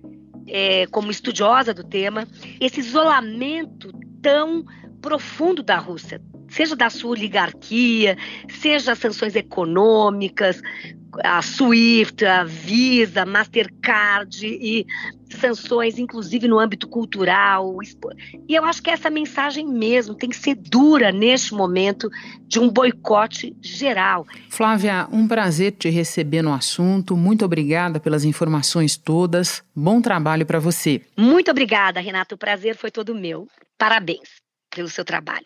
é, 0.47 0.85
como 0.87 1.11
estudiosa 1.11 1.73
do 1.73 1.83
tema, 1.83 2.27
esse 2.59 2.79
isolamento 2.79 3.91
tão 4.21 4.65
profundo 5.01 5.63
da 5.63 5.77
Rússia, 5.77 6.21
seja 6.49 6.75
da 6.75 6.89
sua 6.89 7.11
oligarquia, 7.11 8.17
seja 8.49 8.91
as 8.91 8.99
sanções 8.99 9.35
econômicas, 9.35 10.61
a 11.23 11.41
SWIFT, 11.41 12.25
a 12.25 12.43
Visa, 12.43 13.25
Mastercard 13.25 14.45
e 14.45 14.85
sanções, 15.29 15.97
inclusive 15.97 16.47
no 16.47 16.59
âmbito 16.59 16.87
cultural. 16.87 17.77
E 18.47 18.53
eu 18.55 18.65
acho 18.65 18.81
que 18.81 18.89
essa 18.89 19.09
mensagem 19.09 19.65
mesmo 19.65 20.15
tem 20.15 20.29
que 20.29 20.35
ser 20.35 20.55
dura 20.55 21.11
neste 21.11 21.53
momento 21.53 22.09
de 22.47 22.59
um 22.59 22.69
boicote 22.69 23.55
geral. 23.61 24.25
Flávia, 24.49 25.07
um 25.11 25.27
prazer 25.27 25.71
te 25.73 25.89
receber 25.89 26.41
no 26.41 26.53
assunto. 26.53 27.15
Muito 27.15 27.45
obrigada 27.45 27.99
pelas 27.99 28.25
informações 28.25 28.97
todas. 28.97 29.63
Bom 29.75 30.01
trabalho 30.01 30.45
para 30.45 30.59
você. 30.59 31.01
Muito 31.17 31.49
obrigada, 31.49 31.99
Renato. 31.99 32.35
O 32.35 32.37
prazer 32.37 32.75
foi 32.75 32.91
todo 32.91 33.15
meu. 33.15 33.47
Parabéns 33.77 34.41
pelo 34.69 34.89
seu 34.89 35.05
trabalho. 35.05 35.45